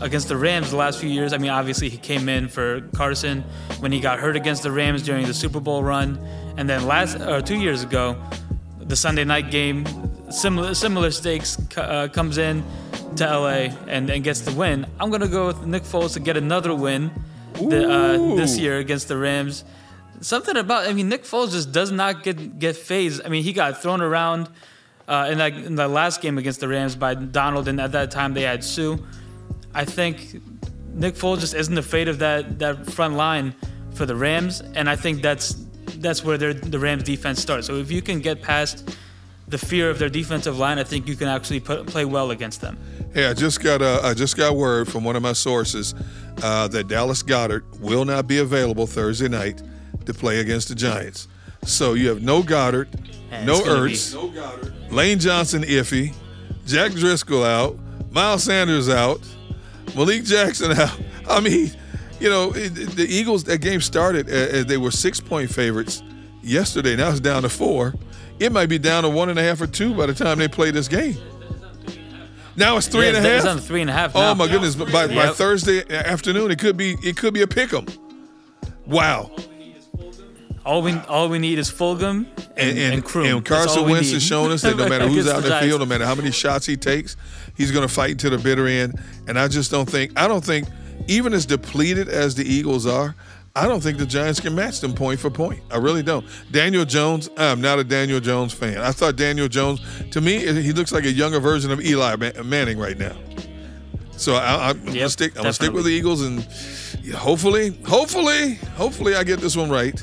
against 0.00 0.28
the 0.28 0.36
Rams 0.36 0.70
the 0.70 0.76
last 0.76 0.98
few 0.98 1.08
years. 1.08 1.32
I 1.32 1.38
mean, 1.38 1.50
obviously 1.50 1.88
he 1.88 1.96
came 1.96 2.28
in 2.28 2.48
for 2.48 2.80
Carson 2.94 3.42
when 3.80 3.92
he 3.92 4.00
got 4.00 4.18
hurt 4.18 4.36
against 4.36 4.62
the 4.62 4.72
Rams 4.72 5.02
during 5.02 5.26
the 5.26 5.34
Super 5.34 5.60
Bowl 5.60 5.82
run, 5.82 6.18
and 6.56 6.68
then 6.68 6.86
last 6.86 7.20
or 7.20 7.40
two 7.40 7.58
years 7.58 7.82
ago, 7.82 8.16
the 8.78 8.96
Sunday 8.96 9.24
night 9.24 9.50
game, 9.50 9.86
similar 10.30 10.74
similar 10.74 11.10
stakes 11.10 11.58
uh, 11.76 12.08
comes 12.08 12.38
in 12.38 12.64
to 13.16 13.24
LA 13.24 13.74
and, 13.86 14.10
and 14.10 14.24
gets 14.24 14.40
the 14.40 14.52
win. 14.52 14.86
I'm 14.98 15.10
gonna 15.10 15.28
go 15.28 15.46
with 15.46 15.66
Nick 15.66 15.82
Foles 15.82 16.14
to 16.14 16.20
get 16.20 16.36
another 16.36 16.74
win 16.74 17.10
the, 17.54 17.90
uh, 17.90 18.36
this 18.36 18.58
year 18.58 18.78
against 18.78 19.08
the 19.08 19.16
Rams. 19.16 19.64
Something 20.20 20.56
about 20.56 20.86
I 20.86 20.92
mean 20.92 21.08
Nick 21.08 21.24
Foles 21.24 21.52
just 21.52 21.72
does 21.72 21.90
not 21.90 22.22
get 22.22 22.58
get 22.58 22.76
phased. 22.76 23.22
I 23.24 23.28
mean 23.28 23.42
he 23.44 23.52
got 23.52 23.82
thrown 23.82 24.00
around 24.00 24.48
uh, 25.08 25.28
in 25.30 25.38
that 25.38 25.52
in 25.54 25.74
the 25.74 25.88
last 25.88 26.20
game 26.20 26.38
against 26.38 26.60
the 26.60 26.68
Rams 26.68 26.96
by 26.96 27.14
Donald, 27.14 27.68
and 27.68 27.80
at 27.80 27.92
that 27.92 28.10
time 28.10 28.34
they 28.34 28.42
had 28.42 28.64
Suh. 28.64 28.96
I 29.74 29.84
think 29.84 30.40
Nick 30.94 31.14
Foles 31.14 31.40
just 31.40 31.54
isn't 31.54 31.76
afraid 31.78 32.08
of 32.08 32.18
that 32.18 32.58
that 32.58 32.86
front 32.90 33.14
line 33.14 33.54
for 33.92 34.06
the 34.06 34.16
Rams, 34.16 34.60
and 34.74 34.88
I 34.88 34.96
think 34.96 35.22
that's 35.22 35.56
that's 35.98 36.24
where 36.24 36.38
their 36.38 36.54
the 36.54 36.78
Rams 36.78 37.02
defense 37.04 37.40
starts. 37.40 37.66
So 37.66 37.76
if 37.76 37.90
you 37.90 38.02
can 38.02 38.20
get 38.20 38.42
past 38.42 38.96
the 39.48 39.58
fear 39.58 39.90
of 39.90 39.98
their 39.98 40.08
defensive 40.08 40.58
line, 40.58 40.78
I 40.78 40.84
think 40.84 41.06
you 41.06 41.14
can 41.16 41.28
actually 41.28 41.60
put, 41.60 41.86
play 41.86 42.04
well 42.06 42.30
against 42.30 42.60
them. 42.62 42.78
Hey, 43.12 43.26
I 43.26 43.34
just 43.34 43.62
got 43.62 43.82
uh, 43.82 44.00
I 44.02 44.14
just 44.14 44.36
got 44.36 44.56
word 44.56 44.88
from 44.88 45.04
one 45.04 45.16
of 45.16 45.22
my 45.22 45.32
sources 45.34 45.94
uh, 46.42 46.68
that 46.68 46.88
Dallas 46.88 47.22
Goedert 47.22 47.62
will 47.80 48.04
not 48.04 48.26
be 48.26 48.38
available 48.38 48.86
Thursday 48.86 49.28
night 49.28 49.62
to 50.06 50.14
play 50.14 50.40
against 50.40 50.68
the 50.68 50.74
Giants. 50.74 51.28
So 51.64 51.94
you 51.94 52.08
have 52.08 52.22
no 52.22 52.42
Goedert, 52.42 52.88
And 53.30 53.46
no 53.46 53.54
it's 53.86 54.12
gonna 54.14 54.32
be- 54.32 54.40
Ertz, 54.42 54.90
Lane 54.90 55.18
Johnson 55.18 55.62
iffy, 55.62 56.12
Jack 56.66 56.92
Driscoll 56.92 57.44
out, 57.44 57.78
Miles 58.10 58.42
Sanders 58.44 58.88
out, 58.88 59.20
Malik 59.94 60.24
Jackson 60.24 60.72
out. 60.72 60.98
I 61.28 61.40
mean, 61.40 61.70
you 62.20 62.28
know, 62.30 62.50
the 62.50 63.06
Eagles. 63.08 63.44
That 63.44 63.58
game 63.58 63.80
started 63.80 64.28
uh, 64.28 64.32
as 64.32 64.66
they 64.66 64.76
were 64.76 64.90
six 64.90 65.20
point 65.20 65.50
favorites 65.50 66.02
yesterday. 66.42 66.96
Now 66.96 67.10
it's 67.10 67.20
down 67.20 67.42
to 67.42 67.48
four. 67.48 67.94
It 68.38 68.50
might 68.52 68.66
be 68.68 68.78
down 68.78 69.02
to 69.04 69.08
one 69.10 69.28
and 69.28 69.38
a 69.38 69.42
half 69.42 69.60
or 69.60 69.66
two 69.66 69.94
by 69.94 70.06
the 70.06 70.14
time 70.14 70.38
they 70.38 70.48
play 70.48 70.70
this 70.70 70.88
game. 70.88 71.16
Now 72.56 72.76
it's 72.76 72.86
three 72.86 73.02
Yeah, 73.10 73.16
and 73.16 73.26
a 73.26 73.28
half. 73.28 73.38
it's 73.38 73.46
on 73.46 73.58
three 73.60 73.80
and 73.80 73.88
a 73.88 73.92
half 73.94 74.12
Oh 74.14 74.34
my 74.34 74.46
goodness! 74.46 74.74
By, 74.76 75.06
by 75.06 75.12
Yep. 75.14 75.34
Thursday 75.36 75.88
afternoon, 75.90 76.50
it 76.50 76.58
could 76.58 76.76
be 76.76 76.96
it 77.02 77.16
could 77.16 77.32
be 77.34 77.42
a 77.42 77.46
pick 77.46 77.72
'em. 77.72 77.86
Wow. 78.86 79.30
All 80.64 80.82
we 80.82 80.92
all 81.08 81.28
we 81.28 81.38
need 81.38 81.58
is 81.58 81.70
Fulgham 81.70 82.26
and, 82.56 82.78
And, 82.78 82.78
and, 82.78 83.04
and, 83.04 83.26
and 83.26 83.44
Carson 83.44 83.88
Wentz 83.88 84.12
has 84.12 84.22
shown 84.22 84.50
us 84.52 84.62
that 84.62 84.76
no 84.76 84.88
matter 84.88 85.08
who's 85.08 85.28
out 85.28 85.42
in 85.42 85.50
the 85.50 85.60
field, 85.60 85.80
no 85.80 85.86
matter 85.86 86.04
how 86.06 86.14
many 86.14 86.30
shots 86.30 86.66
he 86.66 86.76
takes, 86.76 87.16
he's 87.56 87.72
going 87.72 87.86
to 87.86 87.92
fight 87.92 88.18
to 88.20 88.30
the 88.30 88.38
bitter 88.38 88.66
end. 88.66 89.00
And 89.26 89.38
I 89.38 89.48
just 89.48 89.70
don't 89.70 89.88
think, 89.90 90.12
I 90.16 90.28
don't 90.28 90.44
think, 90.44 90.68
even 91.08 91.32
as 91.32 91.46
depleted 91.46 92.08
as 92.08 92.34
the 92.36 92.44
Eagles 92.44 92.86
are, 92.86 93.16
I 93.54 93.66
don't 93.68 93.82
think 93.82 93.98
the 93.98 94.06
Giants 94.06 94.40
can 94.40 94.54
match 94.54 94.80
them 94.80 94.94
point 94.94 95.20
for 95.20 95.28
point. 95.28 95.60
I 95.70 95.76
really 95.76 96.02
don't. 96.02 96.24
Daniel 96.52 96.84
Jones, 96.84 97.28
I'm 97.36 97.60
not 97.60 97.78
a 97.78 97.84
Daniel 97.84 98.20
Jones 98.20 98.54
fan. 98.54 98.78
I 98.78 98.92
thought 98.92 99.16
Daniel 99.16 99.48
Jones, 99.48 99.80
to 100.12 100.20
me, 100.20 100.38
he 100.38 100.72
looks 100.72 100.92
like 100.92 101.04
a 101.04 101.12
younger 101.12 101.40
version 101.40 101.70
of 101.70 101.84
Eli 101.84 102.16
Manning 102.42 102.78
right 102.78 102.96
now. 102.96 103.14
So 104.16 104.36
I, 104.36 104.70
I'm 104.70 104.84
gonna 104.84 105.08
stick. 105.08 105.32
I'm 105.36 105.42
gonna 105.42 105.52
stick 105.52 105.72
with 105.72 105.84
the 105.84 105.90
Eagles, 105.90 106.22
and 106.22 106.46
hopefully, 107.12 107.76
hopefully, 107.84 108.54
hopefully, 108.76 109.16
I 109.16 109.24
get 109.24 109.40
this 109.40 109.56
one 109.56 109.68
right. 109.68 110.02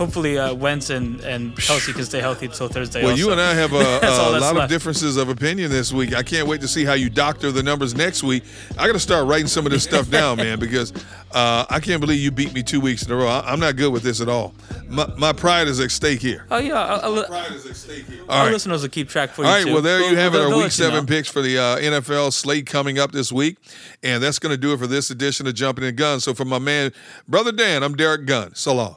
Hopefully, 0.00 0.38
uh, 0.38 0.54
Wentz 0.54 0.88
and, 0.88 1.20
and 1.20 1.54
Kelce 1.56 1.92
can 1.92 2.06
stay 2.06 2.20
healthy 2.20 2.46
until 2.46 2.68
Thursday. 2.68 3.02
Well, 3.02 3.10
also. 3.10 3.22
you 3.22 3.32
and 3.32 3.38
I 3.38 3.52
have 3.52 3.72
a, 3.74 3.76
a 3.76 4.40
lot 4.40 4.56
of 4.56 4.70
differences 4.70 5.18
of 5.18 5.28
opinion 5.28 5.70
this 5.70 5.92
week. 5.92 6.14
I 6.14 6.22
can't 6.22 6.48
wait 6.48 6.62
to 6.62 6.68
see 6.68 6.86
how 6.86 6.94
you 6.94 7.10
doctor 7.10 7.52
the 7.52 7.62
numbers 7.62 7.94
next 7.94 8.22
week. 8.22 8.44
I 8.78 8.86
got 8.86 8.94
to 8.94 8.98
start 8.98 9.26
writing 9.26 9.46
some 9.46 9.66
of 9.66 9.72
this 9.72 9.84
stuff 9.84 10.08
down, 10.08 10.38
man, 10.38 10.58
because 10.58 10.94
uh, 11.32 11.66
I 11.68 11.80
can't 11.80 12.00
believe 12.00 12.18
you 12.18 12.30
beat 12.30 12.54
me 12.54 12.62
two 12.62 12.80
weeks 12.80 13.02
in 13.04 13.12
a 13.12 13.14
row. 13.14 13.26
I, 13.26 13.52
am 13.52 13.60
not 13.60 13.76
good 13.76 13.92
with 13.92 14.02
this 14.02 14.22
at 14.22 14.28
all. 14.30 14.54
My, 14.88 15.06
my 15.18 15.34
pride 15.34 15.68
is 15.68 15.80
at 15.80 15.90
stake 15.90 16.22
here. 16.22 16.46
Oh 16.50 16.56
yeah, 16.56 16.82
I'll, 16.82 17.18
I'll, 17.18 17.24
Pride 17.26 17.52
is 17.52 17.66
at 17.66 17.76
stake 17.76 18.06
here. 18.06 18.22
our 18.30 18.38
All 18.38 18.44
right. 18.46 18.52
listeners 18.54 18.80
will 18.80 18.88
keep 18.88 19.10
track 19.10 19.32
for 19.32 19.42
you. 19.42 19.48
right, 19.48 19.66
too. 19.66 19.72
well, 19.74 19.82
there 19.82 20.00
you 20.00 20.16
have 20.16 20.34
it. 20.34 20.40
Our 20.40 20.56
week 20.56 20.70
seven 20.70 21.00
know. 21.00 21.04
picks 21.04 21.28
for 21.28 21.42
the 21.42 21.58
uh, 21.58 21.76
NFL 21.76 22.32
slate 22.32 22.64
coming 22.64 22.98
up 22.98 23.12
this 23.12 23.30
week. 23.30 23.58
And 24.02 24.22
that's 24.22 24.38
going 24.38 24.54
to 24.54 24.58
do 24.58 24.72
it 24.72 24.78
for 24.78 24.86
this 24.86 25.10
edition 25.10 25.46
of 25.46 25.52
Jumping 25.52 25.84
in 25.84 25.94
Guns. 25.94 26.24
So, 26.24 26.32
for 26.32 26.46
my 26.46 26.58
man, 26.58 26.90
Brother 27.28 27.52
Dan, 27.52 27.82
I'm 27.82 27.96
Derek 27.96 28.24
Gunn. 28.24 28.54
So 28.54 28.74
long. 28.74 28.96